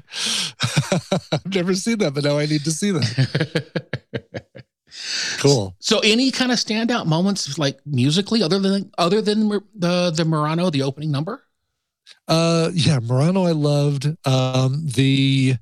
I've 1.31 1.53
never 1.53 1.73
seen 1.75 1.97
that, 1.99 2.13
but 2.13 2.23
now 2.23 2.37
I 2.37 2.45
need 2.45 2.63
to 2.63 2.71
see 2.71 2.91
that. 2.91 4.42
Cool. 5.39 5.75
So, 5.79 5.99
any 5.99 6.31
kind 6.31 6.51
of 6.51 6.57
standout 6.57 7.05
moments, 7.05 7.57
like 7.57 7.79
musically, 7.85 8.43
other 8.43 8.59
than 8.59 8.91
other 8.97 9.21
than 9.21 9.49
the 9.49 10.11
the 10.11 10.23
Merano, 10.23 10.71
the 10.71 10.83
opening 10.83 11.11
number? 11.11 11.43
Uh 12.27 12.69
yeah, 12.73 12.99
Merano 12.99 13.47
I 13.47 13.51
loved. 13.51 14.05
Um 14.25 14.85
the 14.85 15.55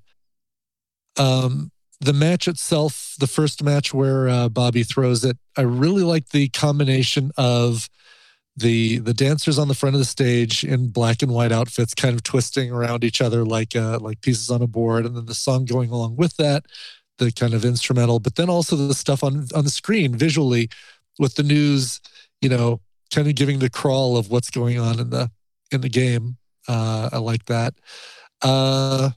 um 1.18 1.72
the 2.00 2.14
match 2.14 2.48
itself, 2.48 3.16
the 3.20 3.28
first 3.28 3.64
match 3.64 3.94
where 3.94 4.28
uh, 4.28 4.50
Bobby 4.50 4.82
throws 4.82 5.24
it, 5.24 5.38
I 5.56 5.62
really 5.62 6.02
like 6.02 6.30
the 6.30 6.50
combination 6.50 7.32
of 7.38 7.88
the 8.58 9.00
the 9.00 9.14
dancers 9.14 9.58
on 9.58 9.68
the 9.68 9.74
front 9.74 9.96
of 9.96 10.00
the 10.00 10.06
stage 10.06 10.64
in 10.64 10.90
black 10.90 11.22
and 11.22 11.32
white 11.32 11.52
outfits 11.52 11.94
kind 11.94 12.16
of 12.16 12.24
twisting 12.24 12.70
around 12.70 13.04
each 13.04 13.22
other 13.22 13.46
like 13.46 13.78
uh 13.78 13.98
like 14.00 14.20
pieces 14.20 14.52
on 14.52 14.62
a 14.62 14.68
board 14.68 15.06
and 15.06 15.16
then 15.16 15.26
the 15.26 15.34
song 15.34 15.64
going 15.64 15.90
along 15.90 16.18
with 16.18 16.36
that 16.36 16.66
the 17.26 17.32
kind 17.32 17.54
of 17.54 17.64
instrumental 17.64 18.20
but 18.20 18.36
then 18.36 18.50
also 18.50 18.76
the 18.76 18.94
stuff 18.94 19.24
on 19.24 19.48
on 19.56 19.64
the 19.64 19.70
screen 19.70 20.16
visually 20.16 20.68
with 21.20 21.36
the 21.36 21.44
news 21.44 22.02
you 22.42 22.50
know 22.50 22.80
kind 23.14 23.28
of 23.28 23.36
giving 23.36 23.60
the 23.60 23.70
crawl 23.70 24.18
of 24.18 24.30
what's 24.32 24.50
going 24.50 24.80
on 24.80 25.00
in 25.00 25.10
the 25.12 25.30
in 25.72 25.82
the 25.82 25.90
game 25.90 26.38
uh 26.68 27.10
i 27.14 27.18
like 27.18 27.46
that 27.46 27.74
uh 28.42 29.10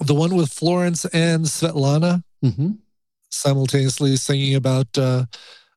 the 0.00 0.14
one 0.14 0.34
with 0.36 0.52
florence 0.52 1.04
and 1.06 1.44
svetlana 1.46 2.22
Mm-hmm. 2.44 2.72
simultaneously 3.30 4.16
singing 4.16 4.54
about 4.54 4.86
uh 4.98 5.24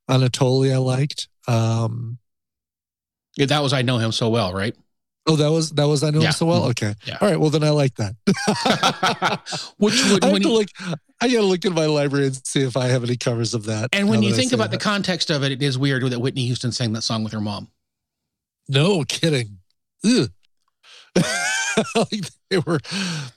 anatoly 0.08 0.72
i 0.72 0.76
liked 0.76 1.28
um 1.46 2.18
Yeah, 3.36 3.46
that 3.46 3.62
was 3.62 3.72
I 3.72 3.82
know 3.82 3.98
him 3.98 4.12
so 4.12 4.28
well, 4.28 4.52
right? 4.52 4.74
Oh, 5.30 5.36
that 5.36 5.50
was 5.52 5.70
that 5.72 5.86
was 5.86 6.02
I 6.02 6.10
know 6.10 6.20
Yeah. 6.20 6.28
him 6.28 6.32
so 6.32 6.46
well. 6.46 6.62
Mhm. 6.62 6.70
Okay, 6.70 6.94
Yeah. 7.04 7.18
all 7.20 7.28
right. 7.28 7.38
Well, 7.38 7.50
then 7.50 7.62
I 7.62 7.68
like 7.70 7.94
that. 7.96 8.14
Which 9.76 10.02
would 10.10 10.24
I 10.24 10.28
have 10.28 10.36
to 10.36 10.48
you, 10.48 10.52
look. 10.52 10.68
I 11.20 11.28
gotta 11.28 11.42
look 11.46 11.64
in 11.64 11.74
my 11.74 11.86
library 11.86 12.26
and 12.28 12.46
see 12.46 12.62
if 12.62 12.76
I 12.76 12.86
have 12.86 13.04
any 13.04 13.16
covers 13.16 13.52
of 13.54 13.64
that. 13.66 13.90
and 13.92 14.08
when 14.08 14.22
you 14.22 14.32
think 14.34 14.52
about 14.52 14.70
the 14.70 14.78
context 14.78 15.30
of 15.30 15.42
it, 15.44 15.52
it 15.52 15.62
is 15.62 15.76
weird 15.78 16.02
that 16.10 16.18
Whitney 16.20 16.46
Houston 16.46 16.72
sang 16.72 16.92
that 16.94 17.02
song 17.02 17.22
with 17.24 17.32
her 17.34 17.40
mom. 17.40 17.68
no 18.68 19.04
kidding, 19.04 19.58
like 21.94 22.30
they 22.50 22.58
were 22.58 22.80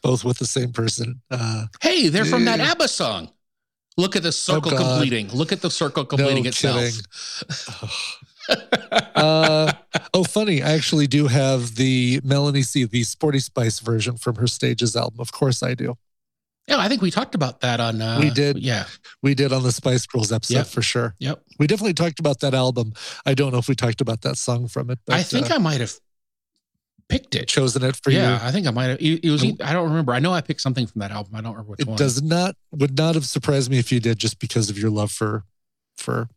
both 0.01 0.23
with 0.23 0.37
the 0.37 0.45
same 0.45 0.71
person. 0.71 1.21
Uh, 1.29 1.65
Hey, 1.81 2.07
they're 2.09 2.25
from 2.25 2.45
that 2.45 2.59
ABBA 2.59 2.87
song. 2.87 3.29
Look 3.97 4.15
at 4.15 4.23
the 4.23 4.31
circle 4.31 4.73
Oh, 4.73 4.77
completing. 4.77 5.27
Look 5.29 5.51
at 5.51 5.61
the 5.61 5.69
circle 5.71 6.05
completing 6.05 6.45
itself. 6.45 6.93
Uh, 9.15 9.71
oh, 10.13 10.23
funny. 10.23 10.61
I 10.63 10.71
actually 10.73 11.07
do 11.07 11.27
have 11.27 11.75
the 11.75 12.21
Melanie 12.23 12.61
C, 12.63 12.83
the 12.85 13.03
Sporty 13.03 13.39
Spice 13.39 13.79
version 13.79 14.17
from 14.17 14.35
her 14.35 14.47
Stages 14.47 14.95
album. 14.95 15.19
Of 15.19 15.31
course, 15.31 15.63
I 15.63 15.73
do. 15.73 15.97
Yeah, 16.67 16.77
I 16.77 16.87
think 16.87 17.01
we 17.01 17.11
talked 17.11 17.35
about 17.35 17.61
that 17.61 17.79
on. 17.79 18.01
Uh, 18.01 18.19
We 18.19 18.29
did. 18.29 18.59
Yeah. 18.59 18.85
We 19.21 19.33
did 19.35 19.51
on 19.51 19.63
the 19.63 19.71
Spice 19.71 20.05
Girls 20.05 20.31
episode 20.31 20.55
Yep. 20.57 20.67
for 20.67 20.81
sure. 20.81 21.15
Yep. 21.19 21.43
We 21.59 21.67
definitely 21.67 21.93
talked 21.95 22.19
about 22.19 22.39
that 22.41 22.53
album. 22.53 22.93
I 23.25 23.33
don't 23.33 23.51
know 23.51 23.57
if 23.57 23.67
we 23.67 23.75
talked 23.75 23.99
about 23.99 24.21
that 24.21 24.37
song 24.37 24.67
from 24.67 24.89
it, 24.89 24.99
but 25.05 25.15
I 25.15 25.23
think 25.23 25.51
uh, 25.51 25.55
I 25.55 25.57
might 25.57 25.81
have 25.81 25.93
picked 27.09 27.35
it. 27.35 27.47
chosen 27.49 27.83
it 27.83 27.97
for 28.01 28.11
yeah, 28.11 28.17
you. 28.17 28.23
Yeah, 28.35 28.39
I 28.47 28.51
think 28.51 28.67
I 28.67 28.71
might 28.71 28.85
have. 28.85 29.01
It, 29.01 29.25
it 29.25 29.29
was. 29.31 29.43
Oh. 29.43 29.51
I 29.63 29.73
don't 29.73 29.89
remember. 29.89 30.13
I 30.13 30.19
know 30.19 30.31
I 30.33 30.41
picked 30.41 30.61
something 30.61 30.85
from 30.87 30.99
that 30.99 31.11
album. 31.11 31.35
I 31.35 31.41
don't 31.41 31.51
remember 31.53 31.71
which 31.71 31.81
It 31.81 31.87
one. 31.87 31.97
does 31.97 32.21
not 32.21 32.55
would 32.71 32.97
not 32.97 33.15
have 33.15 33.25
surprised 33.25 33.69
me 33.69 33.79
if 33.79 33.91
you 33.91 33.99
did 33.99 34.17
just 34.19 34.39
because 34.39 34.69
of 34.69 34.77
your 34.77 34.91
love 34.91 35.11
for 35.11 35.43
for 35.97 36.29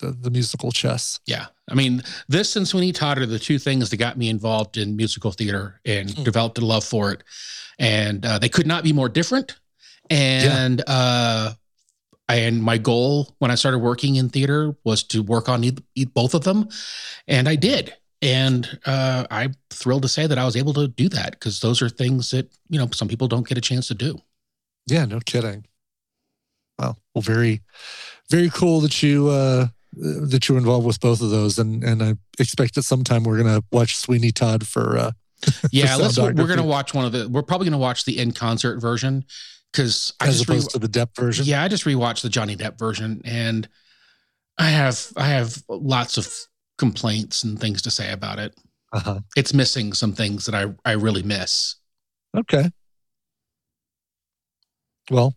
the, 0.00 0.12
the 0.12 0.30
musical 0.30 0.70
chess. 0.72 1.20
Yeah. 1.26 1.46
I 1.68 1.74
mean, 1.74 2.02
this 2.28 2.56
and 2.56 2.66
Sweeney 2.66 2.92
Todd 2.92 3.18
are 3.18 3.26
the 3.26 3.38
two 3.38 3.58
things 3.58 3.90
that 3.90 3.96
got 3.96 4.16
me 4.16 4.28
involved 4.28 4.76
in 4.76 4.96
musical 4.96 5.32
theater 5.32 5.80
and 5.84 6.10
Hmm. 6.10 6.22
developed 6.24 6.58
a 6.58 6.64
love 6.64 6.84
for 6.84 7.12
it. 7.12 7.22
And 7.78 8.24
uh, 8.24 8.38
they 8.38 8.48
could 8.48 8.66
not 8.66 8.84
be 8.84 8.92
more 8.92 9.08
different. 9.08 9.56
And 10.10 10.82
uh, 10.86 11.54
and 12.28 12.62
my 12.62 12.78
goal 12.78 13.34
when 13.38 13.50
I 13.50 13.54
started 13.56 13.78
working 13.78 14.16
in 14.16 14.28
theater 14.28 14.74
was 14.84 15.02
to 15.04 15.22
work 15.22 15.48
on 15.48 15.64
e- 15.64 16.04
both 16.04 16.34
of 16.34 16.44
them, 16.44 16.68
and 17.26 17.48
I 17.48 17.56
did. 17.56 17.94
And 18.20 18.78
uh, 18.86 19.26
I'm 19.30 19.54
thrilled 19.70 20.02
to 20.02 20.08
say 20.08 20.26
that 20.26 20.38
I 20.38 20.44
was 20.44 20.54
able 20.56 20.72
to 20.74 20.86
do 20.88 21.08
that 21.10 21.32
because 21.32 21.60
those 21.60 21.82
are 21.82 21.88
things 21.88 22.30
that 22.30 22.52
you 22.68 22.78
know 22.78 22.88
some 22.92 23.08
people 23.08 23.26
don't 23.28 23.46
get 23.46 23.58
a 23.58 23.60
chance 23.62 23.88
to 23.88 23.94
do. 23.94 24.18
Yeah, 24.86 25.04
no 25.06 25.18
kidding. 25.20 25.66
Wow. 26.82 26.96
Well, 27.14 27.22
very, 27.22 27.62
very 28.30 28.50
cool 28.50 28.80
that 28.80 29.02
you 29.02 29.28
uh 29.28 29.66
that 29.94 30.48
you're 30.48 30.58
involved 30.58 30.86
with 30.86 31.00
both 31.00 31.20
of 31.20 31.30
those, 31.30 31.58
and 31.58 31.84
and 31.84 32.02
I 32.02 32.14
expect 32.38 32.74
that 32.74 32.82
sometime 32.82 33.24
we're 33.24 33.38
gonna 33.38 33.62
watch 33.70 33.96
Sweeney 33.96 34.32
Todd 34.32 34.66
for 34.66 34.98
uh 34.98 35.12
Yeah, 35.72 35.96
let's. 35.96 36.18
We're 36.18 36.32
gonna 36.32 36.64
watch 36.64 36.94
one 36.94 37.04
of 37.04 37.12
the. 37.12 37.28
We're 37.28 37.42
probably 37.42 37.66
gonna 37.66 37.78
watch 37.78 38.04
the 38.04 38.18
in 38.18 38.32
concert 38.32 38.80
version 38.80 39.24
because 39.72 40.12
as 40.20 40.38
just 40.38 40.48
re- 40.48 40.56
opposed 40.56 40.70
to 40.70 40.78
the 40.78 40.88
Depp 40.88 41.14
version. 41.16 41.44
Yeah, 41.46 41.62
I 41.62 41.68
just 41.68 41.84
rewatched 41.84 42.22
the 42.22 42.28
Johnny 42.28 42.56
Depp 42.56 42.78
version, 42.78 43.20
and 43.24 43.68
I 44.58 44.68
have 44.68 45.00
I 45.16 45.26
have 45.26 45.62
lots 45.68 46.16
of 46.16 46.32
complaints 46.78 47.44
and 47.44 47.60
things 47.60 47.82
to 47.82 47.90
say 47.90 48.12
about 48.12 48.38
it. 48.38 48.54
Uh-huh. 48.92 49.20
It's 49.36 49.54
missing 49.54 49.92
some 49.92 50.12
things 50.12 50.46
that 50.46 50.54
I 50.54 50.72
I 50.84 50.92
really 50.92 51.22
miss. 51.22 51.76
Okay. 52.36 52.70
Well, 55.10 55.34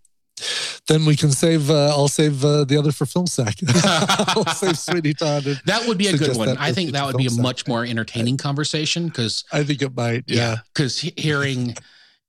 then 0.87 1.05
we 1.05 1.15
can 1.15 1.31
save. 1.31 1.69
Uh, 1.69 1.87
I'll 1.89 2.07
save 2.07 2.43
uh, 2.45 2.63
the 2.63 2.77
other 2.77 2.91
for 2.91 3.05
film 3.05 3.27
sack. 3.27 3.55
I'll 3.83 4.45
save 4.47 4.77
Sweeney 4.77 5.13
Todd. 5.13 5.43
That 5.65 5.87
would 5.87 5.97
be 5.97 6.07
a 6.07 6.17
good 6.17 6.37
one. 6.37 6.57
I 6.57 6.71
think 6.73 6.91
that 6.91 7.05
would 7.05 7.17
be 7.17 7.25
a 7.25 7.29
film 7.29 7.41
much 7.41 7.67
more 7.67 7.83
entertaining 7.83 8.37
conversation 8.37 9.07
because 9.07 9.43
I 9.51 9.63
think 9.63 9.81
it 9.81 9.95
might. 9.95 10.23
yeah, 10.27 10.35
Yeah. 10.35 10.55
because 10.73 10.99
hearing 10.99 11.75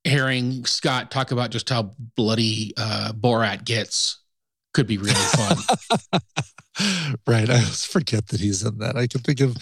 hearing 0.03 0.65
Scott 0.65 1.11
talk 1.11 1.31
about 1.31 1.51
just 1.51 1.69
how 1.69 1.93
bloody 2.15 2.73
uh, 2.77 3.11
Borat 3.13 3.63
gets 3.65 4.19
could 4.73 4.87
be 4.87 4.97
really 4.97 5.13
fun. 5.13 5.57
right. 7.27 7.49
I 7.49 7.53
always 7.55 7.85
forget 7.85 8.27
that 8.27 8.39
he's 8.39 8.63
in 8.63 8.77
that. 8.79 8.95
I 8.95 9.07
can 9.07 9.21
think 9.21 9.39
of 9.39 9.57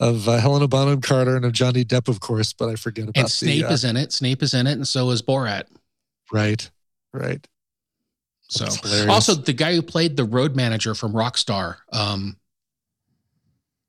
of 0.00 0.28
uh, 0.28 0.38
Helena 0.38 0.68
Bonham 0.68 1.00
Carter 1.00 1.34
and 1.36 1.44
of 1.44 1.52
Johnny 1.52 1.84
Depp, 1.84 2.06
of 2.08 2.20
course, 2.20 2.52
but 2.52 2.68
I 2.68 2.76
forget 2.76 3.04
about 3.08 3.16
and 3.18 3.30
Snape 3.30 3.62
the, 3.62 3.70
uh, 3.70 3.72
is 3.72 3.84
in 3.84 3.96
it. 3.96 4.12
Snape 4.12 4.42
is 4.42 4.54
in 4.54 4.66
it, 4.66 4.72
and 4.72 4.86
so 4.86 5.10
is 5.10 5.22
Borat. 5.22 5.64
right. 6.32 6.70
Right. 7.12 7.46
So 8.48 8.66
Also, 9.10 9.34
the 9.34 9.52
guy 9.52 9.74
who 9.74 9.82
played 9.82 10.16
the 10.16 10.24
road 10.24 10.56
manager 10.56 10.94
from 10.94 11.12
Rockstar, 11.12 11.76
um, 11.92 12.36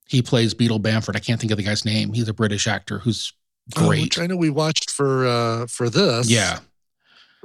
he 0.07 0.21
plays 0.21 0.53
Beadle 0.53 0.79
Bamford. 0.79 1.15
I 1.15 1.19
can't 1.19 1.39
think 1.39 1.51
of 1.51 1.57
the 1.57 1.63
guy's 1.63 1.85
name. 1.85 2.13
He's 2.13 2.27
a 2.27 2.33
British 2.33 2.67
actor 2.67 2.99
who's 2.99 3.33
Oh, 3.77 3.87
great. 3.87 4.01
which 4.01 4.19
I 4.19 4.25
know 4.25 4.35
we 4.35 4.49
watched 4.49 4.89
for 4.89 5.27
uh 5.27 5.67
for 5.67 5.91
this. 5.91 6.27
yeah, 6.27 6.57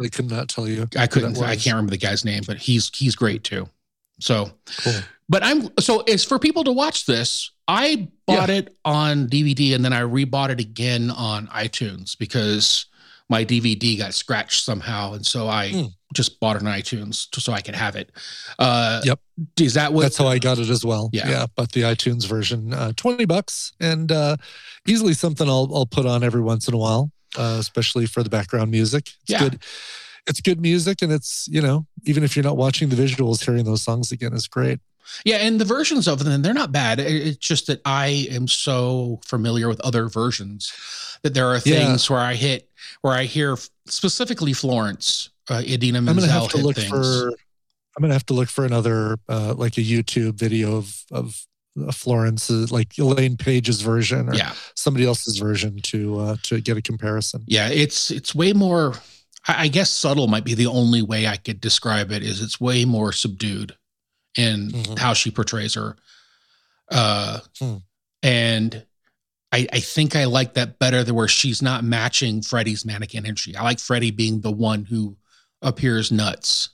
I 0.03 0.09
could 0.09 0.31
not 0.31 0.49
tell 0.49 0.67
you. 0.67 0.89
I 0.99 1.07
couldn't. 1.07 1.37
I 1.43 1.55
can't 1.55 1.75
remember 1.75 1.91
the 1.91 1.99
guy's 1.99 2.25
name, 2.25 2.43
but 2.47 2.57
he's 2.57 2.91
he's 2.97 3.15
great 3.15 3.45
too. 3.45 3.69
So, 4.21 4.51
Cool. 4.79 4.95
but 5.29 5.43
I'm 5.45 5.69
so 5.81 6.03
it's 6.07 6.25
for 6.25 6.39
people 6.39 6.65
to 6.65 6.73
watch 6.73 7.05
this. 7.05 7.51
I 7.69 8.09
bought 8.27 8.49
it 8.49 8.75
on 8.87 9.27
DVD 9.29 9.75
and 9.75 9.85
then 9.85 9.93
I 9.93 10.01
rebought 10.01 10.49
it 10.49 10.61
again 10.61 11.11
on 11.11 11.47
iTunes 11.49 12.17
because 12.17 12.87
my 13.31 13.45
DVD 13.45 13.97
got 13.99 14.15
scratched 14.15 14.65
somehow, 14.65 15.15
and 15.15 15.25
so 15.27 15.49
I 15.49 15.71
Hmm. 15.71 15.85
just 16.13 16.39
bought 16.41 16.57
it 16.57 16.63
on 16.63 16.69
iTunes 16.69 17.27
so 17.41 17.53
I 17.53 17.61
could 17.61 17.75
have 17.75 17.97
it. 17.97 18.11
Uh, 18.59 19.01
Yep. 19.05 19.21
Is 19.59 19.75
that 19.75 19.93
what? 19.93 20.03
That's 20.03 20.17
how 20.17 20.29
I 20.29 20.39
got 20.39 20.59
it 20.59 20.69
as 20.69 20.85
well. 20.85 21.11
Yeah. 21.13 21.29
Yeah. 21.29 21.47
But 21.57 21.73
the 21.73 21.83
iTunes 21.83 22.27
version, 22.27 22.73
uh, 22.73 22.93
20 22.97 23.25
bucks 23.25 23.73
and 23.81 24.13
uh, 24.13 24.37
easily 24.87 25.15
something 25.15 25.49
I'll, 25.49 25.69
I'll 25.75 25.87
put 25.87 26.07
on 26.07 26.23
every 26.23 26.43
once 26.43 26.69
in 26.69 26.75
a 26.75 26.79
while, 26.79 27.11
uh, 27.37 27.57
especially 27.59 28.07
for 28.07 28.23
the 28.23 28.31
background 28.31 28.71
music. 28.71 29.09
It's 29.23 29.31
Yeah. 29.31 29.41
good. 29.49 29.59
It's 30.27 30.41
good 30.41 30.61
music. 30.61 31.03
And 31.03 31.11
it's, 31.11 31.49
you 31.51 31.61
know, 31.61 31.87
even 32.05 32.23
if 32.23 32.37
you're 32.37 32.45
not 32.45 32.57
watching 32.57 32.89
the 32.91 32.97
visuals, 32.97 33.45
hearing 33.45 33.65
those 33.65 33.83
songs 33.83 34.13
again 34.13 34.33
is 34.35 34.47
great. 34.47 34.79
Yeah, 35.25 35.37
and 35.37 35.61
the 35.61 35.67
versions 35.67 36.07
of 36.09 36.25
them, 36.25 36.41
they're 36.43 36.55
not 36.55 36.73
bad. 36.73 36.99
It's 37.01 37.37
just 37.37 37.67
that 37.67 37.81
I 37.85 38.27
am 38.31 38.49
so 38.49 39.21
familiar 39.27 39.69
with 39.69 39.81
other 39.81 40.09
versions 40.09 40.73
that 41.23 41.35
there 41.35 41.49
are 41.49 41.57
Yeah. 41.57 41.61
things 41.89 42.09
where 42.09 42.21
I 42.21 42.35
hit, 42.37 42.71
where 43.03 43.15
I 43.15 43.25
hear 43.25 43.57
specifically 43.87 44.53
Florence, 44.53 45.31
uh, 45.51 45.63
Idina 45.65 45.99
I'm 45.99 46.05
going 46.07 46.19
to 46.21 46.27
have 46.29 46.49
to 46.51 46.59
look 46.59 46.77
things. 46.77 46.89
for, 46.89 47.29
I'm 47.97 48.01
going 48.01 48.09
to 48.11 48.15
have 48.15 48.27
to 48.27 48.35
look 48.35 48.49
for 48.49 48.65
another, 48.65 49.19
uh, 49.29 49.55
like 49.57 49.77
a 49.79 49.83
YouTube 49.83 50.35
video 50.35 50.77
of, 50.77 51.03
of, 51.13 51.47
uh, 51.81 51.91
Florence, 51.93 52.51
uh, 52.51 52.67
like 52.71 52.97
Elaine 52.99 53.37
Paige's 53.37 53.81
version 53.83 54.29
or 54.29 54.35
yeah, 54.35 54.55
somebody 54.77 55.05
else's 55.07 55.39
version 55.39 55.81
to 55.83 56.19
uh, 56.21 56.37
to 56.45 56.61
get 56.61 56.77
a 56.77 56.83
comparison. 56.83 57.43
yeah, 57.47 57.69
it's 57.69 58.11
it's 58.13 58.33
way 58.35 58.53
more. 58.53 58.95
I 59.49 59.67
guess 59.69 59.91
subtle 59.91 60.27
might 60.29 60.45
be 60.45 60.55
the 60.55 60.67
only 60.69 61.03
way 61.03 61.27
I 61.27 61.37
could 61.37 61.61
describe 61.61 62.13
it. 62.13 62.23
Is 62.23 62.41
it's 62.41 62.61
way 62.61 62.85
more 62.85 63.11
subdued 63.13 63.77
in 64.39 64.71
Mhm. 64.71 64.99
how 64.99 65.15
she 65.15 65.31
portrays 65.33 65.75
her, 65.75 65.97
uh, 66.93 67.41
Hmm. 67.59 67.77
and 68.23 68.87
I, 69.55 69.69
I 69.73 69.79
think 69.81 70.17
I 70.17 70.25
like 70.25 70.55
that 70.55 70.81
better 70.81 71.05
than 71.05 71.15
where 71.15 71.29
she's 71.29 71.63
not 71.63 71.85
matching 71.85 72.43
Freddie's 72.43 72.85
manic 72.85 73.15
energy. 73.15 73.55
I 73.55 73.63
like 73.63 73.79
Freddie 73.79 74.11
being 74.11 74.41
the 74.41 74.51
one 74.51 74.85
who 74.85 75.17
appears 75.63 76.11
nuts. 76.11 76.71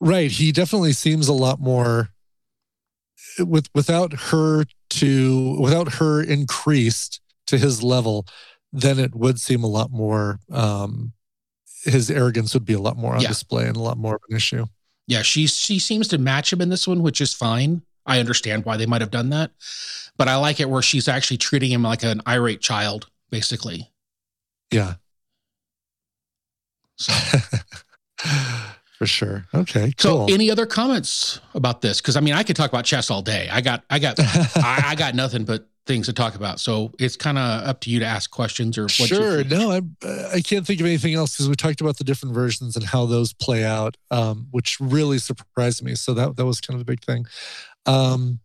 Right. 0.00 0.30
He 0.30 0.50
definitely 0.50 0.94
seems 0.94 1.28
a 1.28 1.34
lot 1.34 1.60
more 1.60 2.08
with 3.38 3.68
without 3.74 4.14
her 4.14 4.64
to 4.90 5.60
without 5.60 5.94
her 5.94 6.22
increased 6.22 7.20
to 7.48 7.58
his 7.58 7.82
level, 7.82 8.26
then 8.72 8.98
it 8.98 9.14
would 9.14 9.38
seem 9.38 9.62
a 9.62 9.68
lot 9.68 9.90
more 9.90 10.40
um 10.50 11.12
his 11.84 12.10
arrogance 12.10 12.54
would 12.54 12.64
be 12.64 12.72
a 12.72 12.80
lot 12.80 12.96
more 12.96 13.14
on 13.14 13.20
Yeah. 13.20 13.28
display 13.28 13.66
and 13.66 13.76
a 13.76 13.80
lot 13.80 13.98
more 13.98 14.14
of 14.14 14.22
an 14.30 14.36
issue. 14.36 14.64
Yeah, 15.06 15.20
she 15.20 15.46
she 15.46 15.78
seems 15.78 16.08
to 16.08 16.18
match 16.18 16.50
him 16.50 16.62
in 16.62 16.70
this 16.70 16.88
one, 16.88 17.02
which 17.02 17.20
is 17.20 17.34
fine. 17.34 17.82
I 18.06 18.20
understand 18.20 18.64
why 18.64 18.76
they 18.76 18.86
might 18.86 19.00
have 19.00 19.10
done 19.10 19.30
that, 19.30 19.50
but 20.16 20.28
I 20.28 20.36
like 20.36 20.60
it 20.60 20.68
where 20.68 20.82
she's 20.82 21.08
actually 21.08 21.38
treating 21.38 21.70
him 21.70 21.82
like 21.82 22.02
an 22.02 22.20
irate 22.26 22.60
child, 22.60 23.08
basically. 23.30 23.90
Yeah. 24.70 24.94
So, 26.96 27.12
For 28.98 29.06
sure. 29.06 29.44
Okay. 29.52 29.92
Cool. 29.98 30.28
so 30.28 30.32
any 30.32 30.50
other 30.50 30.66
comments 30.66 31.40
about 31.54 31.80
this? 31.80 32.00
Because 32.00 32.16
I 32.16 32.20
mean, 32.20 32.34
I 32.34 32.42
could 32.42 32.56
talk 32.56 32.70
about 32.70 32.84
chess 32.84 33.10
all 33.10 33.22
day. 33.22 33.48
I 33.50 33.60
got 33.60 33.82
I 33.90 33.98
got 33.98 34.16
I, 34.20 34.84
I 34.86 34.94
got 34.94 35.14
nothing 35.14 35.44
but 35.44 35.66
things 35.86 36.06
to 36.06 36.12
talk 36.12 36.34
about. 36.34 36.60
So 36.60 36.92
it's 36.98 37.16
kind 37.16 37.36
of 37.36 37.68
up 37.68 37.80
to 37.80 37.90
you 37.90 37.98
to 37.98 38.06
ask 38.06 38.30
questions 38.30 38.78
or 38.78 38.84
what 38.84 39.08
sure. 39.08 39.44
No, 39.44 39.72
I 39.72 39.82
I 40.32 40.40
can't 40.40 40.66
think 40.66 40.80
of 40.80 40.86
anything 40.86 41.14
else 41.14 41.34
because 41.34 41.48
we 41.48 41.56
talked 41.56 41.80
about 41.80 41.98
the 41.98 42.04
different 42.04 42.34
versions 42.34 42.76
and 42.76 42.84
how 42.84 43.04
those 43.04 43.32
play 43.32 43.64
out, 43.64 43.96
um, 44.10 44.46
which 44.52 44.78
really 44.80 45.18
surprised 45.18 45.82
me. 45.82 45.96
So 45.96 46.14
that 46.14 46.36
that 46.36 46.46
was 46.46 46.60
kind 46.60 46.76
of 46.76 46.80
a 46.80 46.84
big 46.84 47.02
thing. 47.02 47.26
Um, 47.86 48.40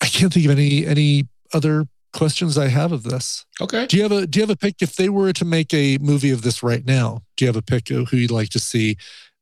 I 0.00 0.06
can't 0.06 0.32
think 0.32 0.46
of 0.46 0.52
any 0.52 0.86
any 0.86 1.28
other 1.52 1.86
questions 2.12 2.58
I 2.58 2.68
have 2.68 2.92
of 2.92 3.02
this. 3.02 3.44
Okay. 3.60 3.86
Do 3.86 3.96
you 3.96 4.02
have 4.02 4.12
a 4.12 4.26
Do 4.26 4.38
you 4.38 4.42
have 4.42 4.50
a 4.50 4.56
pick 4.56 4.82
if 4.82 4.96
they 4.96 5.08
were 5.08 5.32
to 5.32 5.44
make 5.44 5.72
a 5.74 5.98
movie 5.98 6.30
of 6.30 6.42
this 6.42 6.62
right 6.62 6.84
now? 6.84 7.22
Do 7.36 7.44
you 7.44 7.48
have 7.48 7.56
a 7.56 7.62
pick 7.62 7.90
of 7.90 8.08
who 8.08 8.16
you'd 8.16 8.30
like 8.30 8.48
to 8.50 8.58
see 8.58 8.96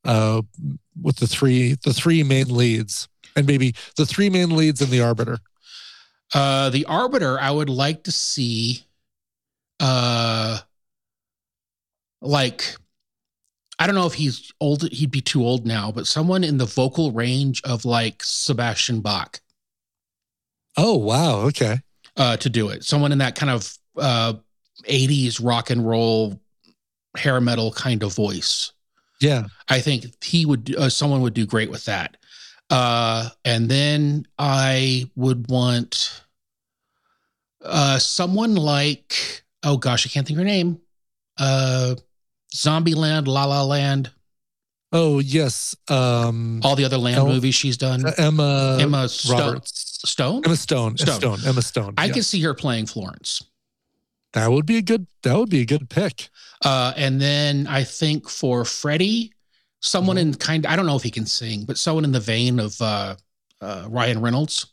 uh, 0.04 0.42
with 1.00 1.16
the 1.16 1.26
three 1.26 1.76
the 1.85 1.92
three 1.92 2.22
main 2.22 2.48
leads 2.48 3.09
and 3.37 3.46
maybe 3.46 3.74
the 3.96 4.07
three 4.07 4.31
main 4.31 4.50
leads 4.50 4.81
and 4.81 4.90
the 4.90 5.00
arbiter? 5.00 5.38
Uh, 6.35 6.68
the 6.70 6.85
Arbiter, 6.85 7.40
I 7.40 7.50
would 7.50 7.70
like 7.70 8.04
to 8.04 8.12
see, 8.12 8.85
uh, 9.81 10.59
like, 12.20 12.76
I 13.79 13.87
don't 13.87 13.95
know 13.95 14.07
if 14.07 14.14
he's 14.14 14.53
old. 14.61 14.91
He'd 14.91 15.11
be 15.11 15.21
too 15.21 15.45
old 15.45 15.67
now, 15.67 15.93
but 15.93 16.07
someone 16.07 16.45
in 16.45 16.59
the 16.59 16.64
vocal 16.64 17.12
range 17.12 17.62
of 17.62 17.85
like 17.85 18.23
Sebastian 18.25 19.01
Bach. 19.01 19.41
Oh 20.77 20.97
wow, 20.97 21.41
okay. 21.43 21.79
Uh, 22.17 22.37
to 22.38 22.51
do 22.51 22.69
it, 22.71 22.85
someone 22.85 23.12
in 23.12 23.19
that 23.19 23.37
kind 23.37 23.51
of 23.51 23.73
uh, 23.97 24.35
'80s 24.85 25.41
rock 25.43 25.71
and 25.71 25.87
roll 25.87 26.41
hair 27.17 27.41
metal 27.41 27.73
kind 27.73 28.03
of 28.03 28.14
voice. 28.14 28.73
Yeah, 29.21 29.45
I 29.69 29.81
think 29.81 30.25
he 30.25 30.45
would. 30.45 30.75
Uh, 30.77 30.88
someone 30.88 31.21
would 31.23 31.35
do 31.35 31.47
great 31.47 31.71
with 31.71 31.85
that. 31.85 32.17
Uh, 32.71 33.31
and 33.45 33.69
then 33.69 34.27
I 34.38 35.11
would 35.17 35.49
want 35.49 36.23
uh, 37.64 37.99
someone 37.99 38.57
like 38.57 39.45
oh 39.62 39.77
gosh, 39.77 40.07
I 40.07 40.11
can't 40.11 40.27
think 40.27 40.38
of 40.38 40.45
her 40.45 40.49
name. 40.51 40.81
Uh, 41.37 41.95
Zombieland, 42.55 43.27
La 43.27 43.45
La 43.45 43.63
Land. 43.63 44.11
Oh 44.93 45.19
yes. 45.19 45.77
Um, 45.89 46.61
all 46.65 46.75
the 46.77 46.85
other 46.85 46.97
land 46.97 47.19
El- 47.19 47.29
movies 47.29 47.55
she's 47.55 47.77
done. 47.77 48.07
uh, 48.07 48.13
Emma 48.17 48.79
Emma 48.81 49.09
Stone. 49.09 49.39
Roberts. 49.39 50.01
Stone. 50.05 50.43
Emma 50.47 50.57
Stone. 50.57 50.97
Stone. 50.97 51.15
Stone. 51.21 51.39
Emma 51.47 51.61
Stone. 51.63 51.95
I 51.99 52.07
yeah. 52.07 52.13
could 52.15 52.25
see 52.25 52.41
her 52.43 52.55
playing 52.55 52.87
Florence. 52.87 53.43
that 54.33 54.51
would 54.51 54.65
be 54.67 54.77
a 54.79 54.83
good. 54.83 55.07
That 55.25 55.37
would 55.37 55.51
be 55.51 55.61
a 55.61 55.67
good 55.67 55.91
pick. 55.91 56.29
Uh, 56.65 56.93
and 56.97 57.21
then 57.21 57.67
I 57.67 57.85
think 57.85 58.29
for 58.31 58.65
Freddie, 58.65 59.33
someone 59.81 60.17
Mhm. 60.17 60.21
in 60.21 60.35
kind 60.35 60.67
I 60.67 60.75
don't 60.77 60.87
know 60.87 60.97
if 60.97 61.03
he 61.03 61.11
can 61.11 61.27
sing, 61.27 61.65
but 61.65 61.77
someone 61.79 62.05
in 62.05 62.13
the 62.13 62.21
vein 62.21 62.59
of 62.59 62.81
uh, 62.81 63.17
uh, 63.61 63.85
Ryan 63.89 64.21
Reynolds, 64.23 64.67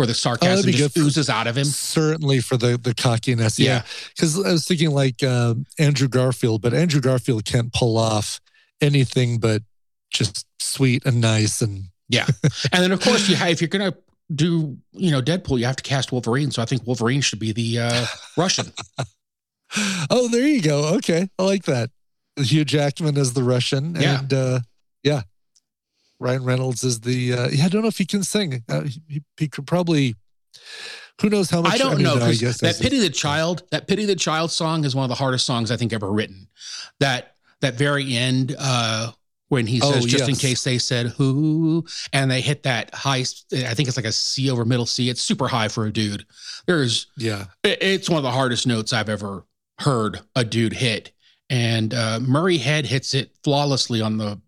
where 0.00 0.06
the 0.06 0.14
sarcasm 0.14 0.64
be 0.66 0.72
just 0.72 0.94
for- 0.94 1.00
oozes 1.00 1.28
out 1.28 1.46
of 1.46 1.56
him. 1.56 1.64
Certainly 1.64 2.40
for 2.40 2.56
the 2.56 2.78
the 2.78 2.94
cockiness. 2.94 3.58
Yeah, 3.58 3.82
because 4.16 4.42
I 4.42 4.50
was 4.52 4.66
thinking 4.66 4.90
like 4.90 5.22
uh, 5.22 5.54
Andrew 5.78 6.08
Garfield, 6.08 6.62
but 6.62 6.72
Andrew 6.72 7.00
Garfield 7.02 7.44
can't 7.44 7.70
pull 7.72 7.98
off 7.98 8.40
anything 8.80 9.38
but 9.38 9.62
just 10.10 10.46
sweet 10.58 11.04
and 11.04 11.20
nice 11.20 11.60
and 11.60 11.84
yeah. 12.08 12.26
And 12.72 12.82
then 12.82 12.92
of 12.92 13.00
course 13.00 13.28
you 13.28 13.36
have, 13.36 13.50
if 13.50 13.60
you're 13.60 13.68
gonna 13.68 13.94
do 14.34 14.78
you 14.92 15.10
know 15.10 15.20
Deadpool, 15.20 15.58
you 15.58 15.66
have 15.66 15.76
to 15.76 15.82
cast 15.82 16.12
Wolverine. 16.12 16.50
So 16.50 16.62
I 16.62 16.64
think 16.64 16.86
Wolverine 16.86 17.20
should 17.20 17.38
be 17.40 17.52
the 17.52 17.78
uh, 17.80 18.06
Russian. 18.36 18.72
oh, 20.10 20.28
there 20.28 20.46
you 20.46 20.62
go. 20.62 20.94
Okay, 20.96 21.28
I 21.38 21.42
like 21.42 21.64
that. 21.64 21.90
Hugh 22.36 22.64
Jackman 22.64 23.18
as 23.18 23.34
the 23.34 23.42
Russian, 23.42 23.94
Yeah. 23.96 24.20
and 24.20 24.32
uh, 24.32 24.60
yeah, 25.02 25.22
Ryan 26.20 26.44
Reynolds 26.44 26.84
is 26.84 27.00
the. 27.00 27.32
Uh, 27.32 27.48
yeah, 27.48 27.64
I 27.64 27.68
don't 27.68 27.82
know 27.82 27.88
if 27.88 27.98
he 27.98 28.06
can 28.06 28.22
sing. 28.22 28.62
Uh, 28.68 28.82
he, 29.08 29.22
he 29.38 29.48
could 29.48 29.66
probably. 29.66 30.14
Who 31.20 31.28
knows 31.28 31.50
how 31.50 31.62
much? 31.62 31.74
I 31.74 31.78
don't 31.78 31.94
mean, 31.96 32.04
know 32.04 32.14
I 32.16 32.18
'cause 32.20 32.40
guess 32.40 32.60
that 32.60 32.78
pity 32.80 32.98
the 32.98 33.10
child, 33.10 33.62
that 33.70 33.86
pity 33.88 34.04
the 34.06 34.14
child 34.16 34.50
song 34.50 34.84
is 34.84 34.94
one 34.94 35.04
of 35.04 35.08
the 35.08 35.14
hardest 35.16 35.44
songs 35.46 35.70
I 35.70 35.76
think 35.76 35.92
ever 35.92 36.10
written. 36.10 36.46
That 37.00 37.34
that 37.60 37.74
very 37.74 38.16
end 38.16 38.54
uh 38.58 39.12
when 39.48 39.66
he 39.66 39.80
Oh, 39.82 39.92
says 39.92 40.06
just 40.06 40.28
in 40.28 40.36
case 40.36 40.62
they 40.64 40.78
said 40.78 41.06
who 41.08 41.84
and 42.12 42.30
they 42.30 42.40
hit 42.40 42.62
that 42.62 42.94
high 42.94 43.24
I 43.52 43.74
think 43.74 43.88
it's 43.88 43.96
like 43.96 44.06
a 44.06 44.12
C 44.12 44.50
over 44.50 44.64
middle 44.64 44.86
C. 44.86 45.10
It's 45.10 45.20
super 45.20 45.48
high 45.48 45.68
for 45.68 45.86
a 45.86 45.92
dude. 45.92 46.24
There's 46.66 47.06
Yeah, 47.18 47.46
it- 47.64 47.82
it's 47.82 48.08
one 48.08 48.16
of 48.18 48.22
the 48.22 48.30
hardest 48.30 48.66
notes 48.66 48.92
I've 48.92 49.08
ever 49.08 49.44
heard 49.78 50.20
a 50.36 50.44
dude 50.44 50.72
hit. 50.74 51.12
And 51.50 51.92
uh, 51.92 52.20
Murray 52.20 52.58
Head 52.58 52.86
hits 52.86 53.12
it 53.12 53.32
flawlessly 53.42 54.00
on 54.00 54.16
the 54.18 54.40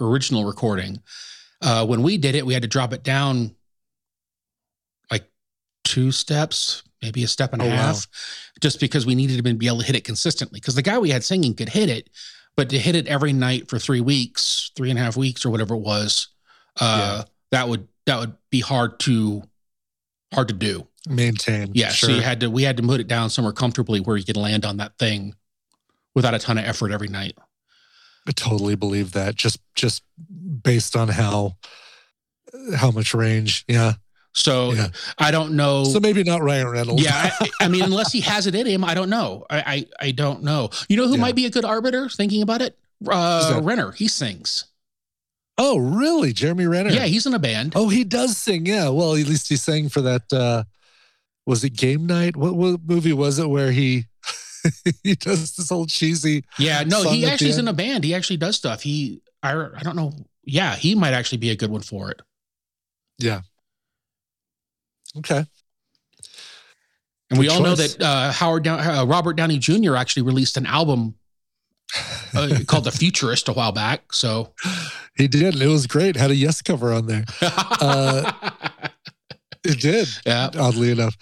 original 0.00 0.44
recording. 0.44 1.00
Uh, 1.60 1.84
when 1.86 2.02
we 2.02 2.18
did 2.18 2.34
it, 2.34 2.46
we 2.46 2.52
had 2.54 2.62
to 2.62 2.68
drop 2.68 2.92
it 2.92 3.02
down 3.02 3.54
like 5.10 5.28
two 5.84 6.12
steps, 6.12 6.82
maybe 7.02 7.24
a 7.24 7.28
step 7.28 7.52
and 7.52 7.62
a 7.62 7.64
Oh, 7.64 7.68
wow. 7.68 7.76
half, 7.76 8.06
just 8.60 8.80
because 8.80 9.06
we 9.06 9.14
needed 9.14 9.42
to 9.44 9.54
be 9.54 9.66
able 9.66 9.80
to 9.80 9.84
hit 9.86 9.96
it 9.96 10.04
consistently. 10.04 10.60
Because 10.60 10.74
the 10.74 10.82
guy 10.82 10.98
we 10.98 11.10
had 11.10 11.24
singing 11.24 11.54
could 11.54 11.68
hit 11.68 11.88
it, 11.88 12.10
but 12.56 12.68
to 12.70 12.78
hit 12.78 12.94
it 12.96 13.06
every 13.06 13.32
night 13.32 13.68
for 13.68 13.78
three 13.78 14.00
weeks, 14.00 14.70
three 14.76 14.90
and 14.90 14.98
a 14.98 15.02
half 15.02 15.16
weeks, 15.16 15.44
or 15.44 15.50
whatever 15.50 15.74
it 15.74 15.80
was, 15.80 16.28
uh, 16.80 17.24
that 17.50 17.68
would 17.68 17.88
that 18.06 18.18
would 18.20 18.34
be 18.50 18.60
hard 18.60 18.98
to 19.00 19.42
hard 20.32 20.48
to 20.48 20.54
do. 20.54 20.86
maintain. 21.08 21.70
Yeah, 21.74 21.88
sure. 21.88 22.10
so 22.10 22.14
you 22.16 22.22
had 22.22 22.40
to 22.40 22.50
we 22.50 22.62
had 22.62 22.76
to 22.76 22.82
put 22.82 23.00
it 23.00 23.08
down 23.08 23.30
somewhere 23.30 23.52
comfortably 23.52 24.00
where 24.00 24.16
you 24.16 24.24
could 24.24 24.36
land 24.36 24.64
on 24.64 24.76
that 24.78 24.96
thing 24.98 25.34
without 26.14 26.34
a 26.34 26.38
ton 26.38 26.58
of 26.58 26.64
effort 26.64 26.90
every 26.92 27.08
night. 27.08 27.36
I 28.28 28.32
totally 28.32 28.74
believe 28.76 29.12
that. 29.12 29.34
Just 29.36 29.58
just 29.74 30.02
based 30.62 30.94
on 30.96 31.08
how 31.08 31.56
how 32.76 32.90
much 32.90 33.14
range. 33.14 33.64
Yeah. 33.68 33.94
So 34.34 34.72
Yeah. 34.72 34.88
I 35.18 35.30
don't 35.30 35.52
know. 35.56 35.84
So 35.84 35.98
maybe 35.98 36.22
not 36.22 36.42
Ryan 36.42 36.68
Reynolds. 36.68 37.02
yeah, 37.02 37.30
I, 37.40 37.50
I 37.62 37.68
mean, 37.68 37.82
unless 37.90 38.12
he 38.12 38.20
has 38.20 38.46
it 38.46 38.54
in 38.54 38.66
him, 38.66 38.84
I 38.84 38.94
don't 38.94 39.10
know. 39.10 39.46
I 39.50 39.58
I, 40.00 40.06
I 40.08 40.10
don't 40.12 40.42
know. 40.42 40.70
You 40.88 40.96
know 40.98 41.06
who 41.08 41.14
Yeah. 41.14 41.20
might 41.22 41.34
be 41.34 41.46
a 41.46 41.50
good 41.50 41.64
arbiter? 41.64 42.08
Thinking 42.08 42.42
about 42.42 42.60
it, 42.62 42.78
uh, 43.08 43.54
that? 43.54 43.62
Renner. 43.64 43.92
He 43.92 44.06
sings. 44.08 44.64
Oh, 45.60 45.78
really? 45.78 46.32
Jeremy 46.32 46.66
Renner. 46.66 46.90
Yeah, 46.90 47.06
he's 47.06 47.26
in 47.26 47.34
a 47.34 47.38
band. 47.40 47.72
Oh, 47.74 47.88
he 47.88 48.04
does 48.04 48.36
sing. 48.36 48.64
Yeah. 48.66 48.90
Well, 48.90 49.14
at 49.16 49.26
least 49.26 49.48
he 49.48 49.56
sang 49.56 49.88
for 49.88 50.02
that. 50.02 50.32
uh 50.32 50.64
Was 51.46 51.64
it 51.64 51.70
Game 51.70 52.06
Night? 52.06 52.36
What, 52.36 52.54
what 52.54 52.80
movie 52.86 53.12
was 53.14 53.38
it 53.40 53.48
where 53.48 53.72
he 53.72 54.04
he 55.02 55.14
does 55.14 55.56
this 55.56 55.70
old 55.72 55.88
cheesy? 55.88 56.44
Yeah, 56.58 56.84
no, 56.84 57.02
he 57.08 57.26
actually 57.26 57.50
is 57.50 57.58
in 57.58 57.68
a 57.68 57.72
band. 57.72 58.04
He 58.04 58.14
actually 58.14 58.36
does 58.38 58.56
stuff. 58.56 58.82
He 58.82 59.20
I 59.42 59.52
I 59.52 59.80
don't 59.82 59.96
know. 59.96 60.12
Yeah, 60.44 60.74
he 60.76 60.94
might 60.94 61.12
actually 61.12 61.38
be 61.38 61.50
a 61.50 61.56
good 61.56 61.70
one 61.70 61.82
for 61.82 62.10
it. 62.10 62.20
Yeah. 63.18 63.40
Okay. 65.16 65.44
And 67.30 67.38
we 67.38 67.46
Good 67.46 67.54
all 67.56 67.62
know 67.62 67.74
that 67.74 68.00
uh, 68.00 68.32
Howard 68.32 68.66
uh, 68.66 69.04
Robert 69.06 69.34
Downey 69.34 69.58
Jr. 69.58 69.96
actually 69.96 70.22
released 70.22 70.56
an 70.56 70.64
album 70.64 71.14
uh, 72.34 72.60
called 72.66 72.84
The 72.84 72.90
Futurist 72.90 73.48
a 73.48 73.52
while 73.52 73.72
back. 73.72 74.12
So 74.12 74.54
He 75.16 75.28
did. 75.28 75.54
and 75.54 75.62
It 75.62 75.66
was 75.66 75.86
great. 75.86 76.16
Had 76.16 76.30
a 76.30 76.34
yes 76.34 76.62
cover 76.62 76.92
on 76.92 77.06
there. 77.06 77.24
Uh, 77.80 78.32
It 79.64 79.80
did. 79.80 80.08
yeah. 80.24 80.48
Oddly 80.58 80.90
enough. 80.92 81.14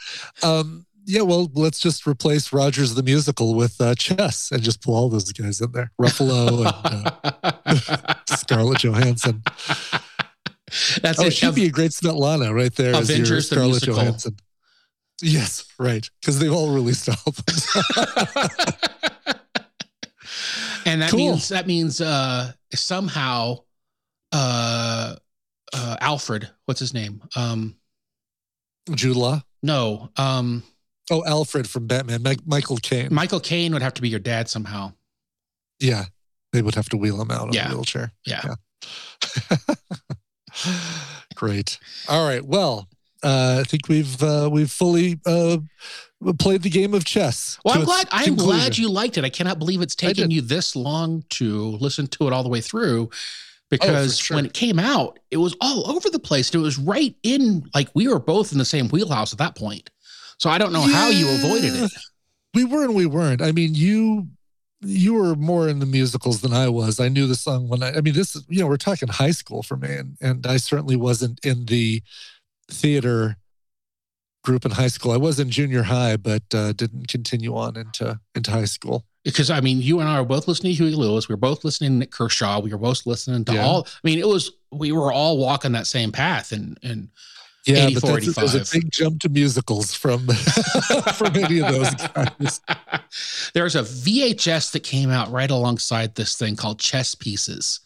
Um, 0.42 0.87
yeah. 1.06 1.22
Well, 1.22 1.50
let's 1.54 1.80
just 1.80 2.06
replace 2.06 2.52
Rogers 2.52 2.94
the 2.94 3.02
musical 3.02 3.54
with 3.54 3.80
uh, 3.80 3.94
Chess 3.94 4.50
and 4.52 4.62
just 4.62 4.82
pull 4.82 4.94
all 4.94 5.08
those 5.08 5.32
guys 5.32 5.60
in 5.60 5.72
there. 5.72 5.90
Ruffalo 6.00 6.66
and 6.84 7.06
uh, 8.04 8.14
Scarlett 8.36 8.80
Johansson. 8.84 9.42
That's 11.02 11.18
Oh, 11.20 11.26
it. 11.26 11.32
she'd 11.32 11.54
be 11.54 11.66
a 11.66 11.70
great 11.70 11.92
Svetlana 11.92 12.52
right 12.54 12.74
there. 12.74 12.94
Avengers 12.94 13.48
the 13.48 13.54
Scarlett 13.54 13.70
musical. 13.86 13.94
Johansson. 13.96 14.36
Yes, 15.22 15.64
right. 15.78 16.08
Because 16.20 16.38
they've 16.38 16.52
all 16.52 16.74
released 16.74 17.08
albums. 17.08 17.66
and 20.84 21.02
that 21.02 21.10
Cool. 21.10 21.18
means 21.18 21.48
that 21.48 21.66
means 21.66 22.00
uh, 22.00 22.52
somehow 22.74 23.58
uh, 24.32 25.16
uh, 25.72 25.96
Alfred, 26.00 26.50
what's 26.66 26.80
his 26.80 26.92
name? 26.94 27.22
Um, 27.34 27.76
Jude 28.94 29.16
Law. 29.16 29.40
no, 29.62 30.10
um, 30.16 30.62
Oh, 31.10 31.24
Alfred 31.24 31.68
from 31.68 31.86
Batman. 31.86 32.22
Mi- 32.22 32.36
Michael 32.46 32.78
Caine. 32.78 33.08
Michael 33.12 33.40
Caine 33.40 33.72
would 33.72 33.82
have 33.82 33.94
to 33.94 34.02
be 34.02 34.08
your 34.08 34.18
dad 34.20 34.48
somehow. 34.48 34.92
yeah, 35.78 36.06
they 36.52 36.62
would 36.62 36.74
have 36.74 36.88
to 36.88 36.96
wheel 36.96 37.20
him 37.20 37.30
out 37.30 37.48
on 37.48 37.52
Yeah. 37.52 37.68
a 37.68 37.74
wheelchair. 37.74 38.12
Yeah. 38.26 38.54
Great. 41.34 41.78
All 42.08 42.26
right. 42.26 42.44
Well, 42.44 42.88
uh, 43.22 43.58
I 43.60 43.64
think 43.64 43.88
we've 43.88 44.22
uh, 44.22 44.48
we've 44.50 44.70
fully 44.70 45.20
uh, 45.26 45.58
played 46.38 46.62
the 46.62 46.70
game 46.70 46.94
of 46.94 47.04
chess. 47.04 47.58
Well, 47.64 47.74
I'm 47.78 47.84
glad. 47.84 48.08
I'm 48.10 48.24
conclusion. 48.36 48.46
glad 48.60 48.78
you 48.78 48.88
liked 48.90 49.18
it. 49.18 49.24
I 49.24 49.28
cannot 49.28 49.58
believe 49.58 49.82
it's 49.82 49.94
taken 49.94 50.30
you 50.30 50.40
this 50.40 50.74
long 50.74 51.24
to 51.30 51.54
listen 51.80 52.06
to 52.08 52.26
it 52.26 52.32
all 52.32 52.42
the 52.42 52.48
way 52.48 52.60
through. 52.60 53.10
Because 53.68 54.12
Oh, 54.12 54.22
sure. 54.22 54.34
when 54.36 54.46
it 54.46 54.52
came 54.54 54.78
out, 54.78 55.18
it 55.32 55.38
was 55.38 55.56
all 55.60 55.90
over 55.90 56.08
the 56.08 56.20
place. 56.20 56.54
It 56.54 56.58
was 56.58 56.78
right 56.78 57.14
in 57.24 57.68
like 57.74 57.88
we 57.94 58.06
were 58.06 58.20
both 58.20 58.52
in 58.52 58.58
the 58.58 58.64
same 58.64 58.88
wheelhouse 58.88 59.32
at 59.32 59.38
that 59.40 59.56
point. 59.56 59.90
So 60.38 60.51
I 60.51 60.59
don't 60.59 60.72
know 60.72 60.83
how 60.83 61.09
you 61.09 61.29
avoided 61.31 61.75
it. 61.75 61.92
We 62.55 62.64
were 62.64 62.85
and 62.85 62.94
we 62.94 63.07
weren't. 63.07 63.42
I 63.42 63.53
mean, 63.53 63.75
you 63.75 64.29
you 64.83 65.14
were 65.14 65.35
more 65.35 65.68
in 65.68 65.79
the 65.79 65.87
musicals 65.87 66.42
than 66.42 66.53
I 66.53 66.68
was. 66.68 67.01
I 67.01 67.09
knew 67.09 67.27
the 67.27 67.35
song 67.35 67.68
when 67.68 67.83
I. 67.83 67.94
I 67.96 68.01
mean, 68.01 68.14
this 68.14 68.37
is 68.37 68.44
you 68.49 68.61
know 68.61 68.66
we're 68.66 68.77
talking 68.77 69.09
high 69.09 69.31
school 69.31 69.62
for 69.62 69.77
me, 69.77 69.94
and 69.94 70.16
and 70.20 70.46
I 70.46 70.57
certainly 70.59 70.96
wasn't 70.96 71.44
in 71.44 71.66
the 71.66 72.03
theater 72.70 73.37
group 74.44 74.64
in 74.64 74.70
high 74.70 74.88
school. 74.88 75.12
I 75.12 75.16
was 75.16 75.40
in 75.40 75.51
junior 75.51 75.83
high, 75.83 76.16
but 76.16 76.42
uh, 76.55 76.72
didn't 76.72 77.09
continue 77.09 77.57
on 77.57 77.77
into 77.77 78.20
into 78.35 78.51
high 78.51 78.64
school. 78.66 79.05
Because 79.25 79.51
I 79.51 79.61
mean, 79.61 79.81
you 79.83 79.99
and 80.01 80.09
I 80.09 80.20
were 80.20 80.27
both 80.27 80.46
listening 80.46 80.72
to 80.72 80.77
Huey 80.85 80.94
Lewis. 80.94 81.29
We 81.29 81.33
were 81.33 81.38
both 81.38 81.64
listening 81.64 81.90
to 81.92 81.96
Nik 81.96 82.11
Kershaw. 82.12 82.61
We 82.61 82.70
were 82.70 82.79
both 82.79 83.07
listening 83.07 83.44
to 83.46 83.55
Yeah. 83.55 83.66
all. 83.66 83.87
I 83.87 84.01
mean, 84.05 84.18
it 84.18 84.29
was 84.29 84.53
we 84.70 84.92
were 84.92 85.12
all 85.12 85.38
walking 85.38 85.72
that 85.72 85.87
same 85.87 86.12
path, 86.12 86.53
and 86.53 86.79
and 86.83 87.09
Yeah, 87.66 87.87
84, 87.87 88.11
but 88.11 88.24
that's, 88.24 88.35
there's 88.37 88.72
a 88.72 88.72
big 88.79 88.90
jump 88.92 89.20
to 89.22 89.29
musicals 89.29 89.92
from 89.94 90.26
from 91.14 91.37
any 91.37 91.61
of 91.61 91.72
those 91.72 91.94
guys. 91.94 92.61
There's 93.55 93.74
a 93.76 93.83
VHS 93.83 94.72
that 94.72 94.83
came 94.85 95.11
out 95.11 95.31
right 95.31 95.50
alongside 95.50 96.14
this 96.14 96.37
thing 96.37 96.57
called 96.57 96.79
Chess 96.79 97.14
Pieces. 97.14 97.81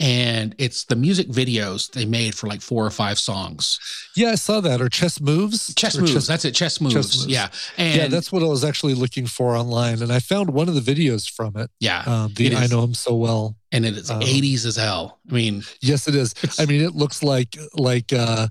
and 0.00 0.54
it's 0.58 0.84
the 0.86 0.96
music 0.96 1.28
videos 1.28 1.88
they 1.92 2.04
made 2.04 2.34
for 2.34 2.48
like 2.48 2.60
four 2.60 2.84
or 2.84 2.90
five 2.90 3.18
songs. 3.18 3.78
Yeah, 4.16 4.30
I 4.30 4.34
saw 4.34 4.60
that. 4.60 4.80
Or 4.80 4.88
chess 4.88 5.20
moves. 5.20 5.72
Chess 5.74 5.96
Or 5.96 6.00
moves. 6.00 6.26
that's 6.26 6.44
it. 6.44 6.52
Chess 6.56 6.80
moves. 6.80 6.94
moves. 6.96 7.26
Yeah. 7.26 7.48
And 7.78 7.96
yeah, 7.96 8.08
that's 8.08 8.32
what 8.32 8.42
I 8.42 8.46
was 8.46 8.64
actually 8.64 8.94
looking 8.94 9.26
for 9.26 9.54
online, 9.56 10.02
and 10.02 10.10
I 10.12 10.18
found 10.18 10.50
one 10.50 10.68
of 10.68 10.74
the 10.74 10.80
videos 10.80 11.30
from 11.30 11.56
it. 11.56 11.70
yeah. 11.78 12.02
Um, 12.06 12.32
the 12.34 12.46
It 12.48 12.54
I 12.56 12.66
know 12.66 12.82
him 12.82 12.94
so 12.94 13.14
well. 13.14 13.54
and 13.70 13.84
it 13.84 13.96
is 13.96 14.10
um, 14.10 14.20
80s 14.20 14.66
as 14.66 14.74
hell. 14.76 15.20
I 15.30 15.34
mean, 15.34 15.62
Yes, 15.80 16.08
it 16.08 16.16
is. 16.16 16.34
I 16.58 16.66
mean, 16.66 16.82
it 16.82 16.94
looks 16.96 17.22
like 17.22 17.56
like 17.74 18.12
uh, 18.12 18.48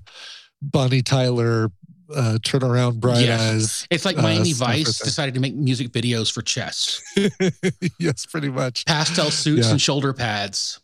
Bonnie 0.62 1.02
Tyler, 1.02 1.70
uh, 2.14 2.38
turn 2.44 2.62
around, 2.62 3.00
bright 3.00 3.24
Yes. 3.24 3.40
eyes. 3.40 3.86
it's 3.90 4.04
like 4.04 4.16
Uh, 4.16 4.22
Miami 4.22 4.52
stuff 4.52 4.68
Vice 4.68 4.98
decided 5.00 5.34
to 5.34 5.40
make 5.40 5.54
music 5.54 5.90
videos 5.90 6.30
for 6.30 6.40
chess. 6.42 7.02
yes, 7.98 8.26
pretty 8.26 8.48
much, 8.48 8.84
Pastel 8.86 9.30
suits 9.30 9.66
Yeah. 9.66 9.72
and 9.72 9.80
shoulder 9.82 10.12
pads. 10.12 10.78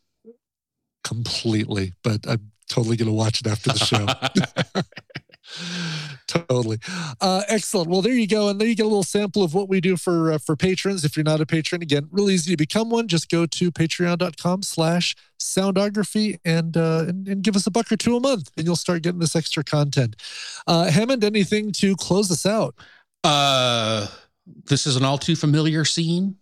completely. 1.05 1.95
But 2.03 2.27
I'm 2.29 2.51
totally 2.69 2.97
gonna 2.97 3.13
watch 3.13 3.41
it 3.41 3.47
after 3.47 3.73
the 3.73 3.79
show. 3.79 4.07
totally. 6.27 6.79
Uh, 7.21 7.43
excellent. 7.49 7.89
Well, 7.89 8.03
there 8.03 8.13
you 8.13 8.27
go. 8.27 8.49
And 8.49 8.61
there 8.61 8.69
you 8.69 8.75
get 8.75 8.85
a 8.85 8.89
little 8.89 9.03
sample 9.03 9.43
of 9.43 9.55
what 9.55 9.69
we 9.69 9.81
do 9.81 9.97
for 9.97 10.33
uh, 10.33 10.39
for 10.39 10.57
patrons. 10.57 11.05
If 11.05 11.17
you're 11.17 11.25
not 11.25 11.41
a 11.41 11.47
patron, 11.47 11.83
again, 11.83 12.09
really 12.11 12.35
easy 12.35 12.51
to 12.51 12.57
become 12.57 12.91
one. 12.91 13.09
Just 13.09 13.31
go 13.31 13.47
to 13.47 13.73
patreon.com 13.73 14.63
slash 14.63 15.15
soundography 15.41 16.39
and, 16.45 16.77
uh, 16.77 17.05
and 17.09 17.29
and 17.29 17.43
give 17.43 17.57
us 17.57 17.67
a 17.67 17.71
buck 17.71 17.91
or 17.93 17.97
two 17.97 18.17
a 18.17 18.21
month 18.21 18.51
and 18.57 18.67
you'll 18.67 18.77
start 18.77 19.03
getting 19.03 19.21
this 19.21 19.37
extra 19.37 19.63
content. 19.63 20.17
Uh, 20.67 20.91
Hammond, 20.91 21.25
anything 21.25 21.73
to 21.73 21.97
close 21.97 22.31
us 22.31 22.45
out? 22.45 22.75
uh, 23.25 24.07
this 24.67 24.87
is 24.87 24.97
an 24.97 25.05
all 25.05 25.19
too 25.19 25.37
familiar 25.37 25.85
scene. 25.85 26.37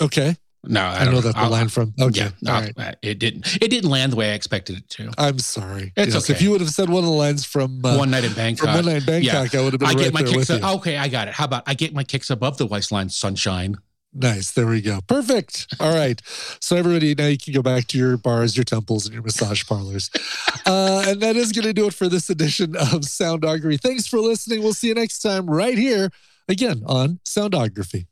Okay. 0.00 0.36
No, 0.66 0.80
I, 0.80 1.00
I, 1.00 1.04
don't 1.04 1.14
know 1.14 1.20
that 1.20 1.34
the 1.34 1.40
I'll- 1.40 1.50
line 1.50 1.68
from. 1.68 1.94
Okay. 2.00 2.28
Yeah, 2.40 2.68
right. 2.76 2.96
it 3.02 3.18
didn't. 3.18 3.56
It 3.56 3.68
didn't 3.68 3.90
land 3.90 4.12
the 4.12 4.16
way 4.16 4.32
I 4.32 4.34
expected 4.34 4.78
it 4.78 4.88
to. 4.90 5.10
I'm 5.18 5.38
sorry. 5.38 5.92
It's 5.96 6.14
yes, 6.14 6.24
okay. 6.24 6.34
If 6.34 6.42
you 6.42 6.50
would 6.50 6.60
have 6.60 6.70
said 6.70 6.88
one 6.88 7.04
of 7.04 7.10
the 7.10 7.16
lines 7.16 7.44
from 7.44 7.84
uh, 7.84 7.96
One 7.96 8.10
night 8.10 8.24
in 8.24 8.32
Bangkok. 8.32 8.74
One 8.74 8.84
Night 8.86 8.96
in 8.96 9.04
Bangkok, 9.04 9.54
I 9.54 9.60
would 9.60 9.72
have 9.72 9.80
been 9.80 9.88
I 9.88 9.92
right 9.92 9.98
get 9.98 10.14
my 10.14 10.22
there 10.22 10.36
with 10.36 10.48
kicks 10.48 10.62
up. 10.62 10.76
Okay, 10.76 10.96
I 10.96 11.08
got 11.08 11.28
it. 11.28 11.34
How 11.34 11.44
about 11.44 11.64
I 11.66 11.74
get 11.74 11.94
my 11.94 12.04
kicks 12.04 12.30
above 12.30 12.58
the 12.58 12.66
waistline, 12.66 13.08
sunshine? 13.08 13.76
Nice. 14.14 14.52
There 14.52 14.68
we 14.68 14.80
go. 14.80 15.00
Perfect. 15.08 15.74
All 15.80 15.92
right. 15.92 16.22
So 16.60 16.76
everybody, 16.76 17.16
now 17.16 17.26
you 17.26 17.36
can 17.36 17.52
go 17.52 17.62
back 17.62 17.88
to 17.88 17.98
your 17.98 18.16
bars, 18.16 18.56
your 18.56 18.62
temples, 18.62 19.06
and 19.06 19.12
your 19.12 19.22
massage 19.22 19.64
parlors. 19.64 20.10
Uh, 20.66 21.04
and 21.08 21.20
that 21.20 21.36
is 21.36 21.52
going 21.52 21.66
to 21.66 21.74
do 21.74 21.86
it 21.86 21.92
for 21.92 22.08
this 22.08 22.30
edition 22.30 22.74
of 22.74 23.02
Soundography. 23.02 23.78
Thanks 23.78 24.06
for 24.06 24.18
listening. 24.18 24.62
We'll 24.62 24.72
see 24.72 24.88
you 24.88 24.94
next 24.94 25.18
time 25.18 25.44
right 25.44 25.76
here 25.76 26.10
again 26.48 26.82
on 26.86 27.20
Soundography. 27.26 28.06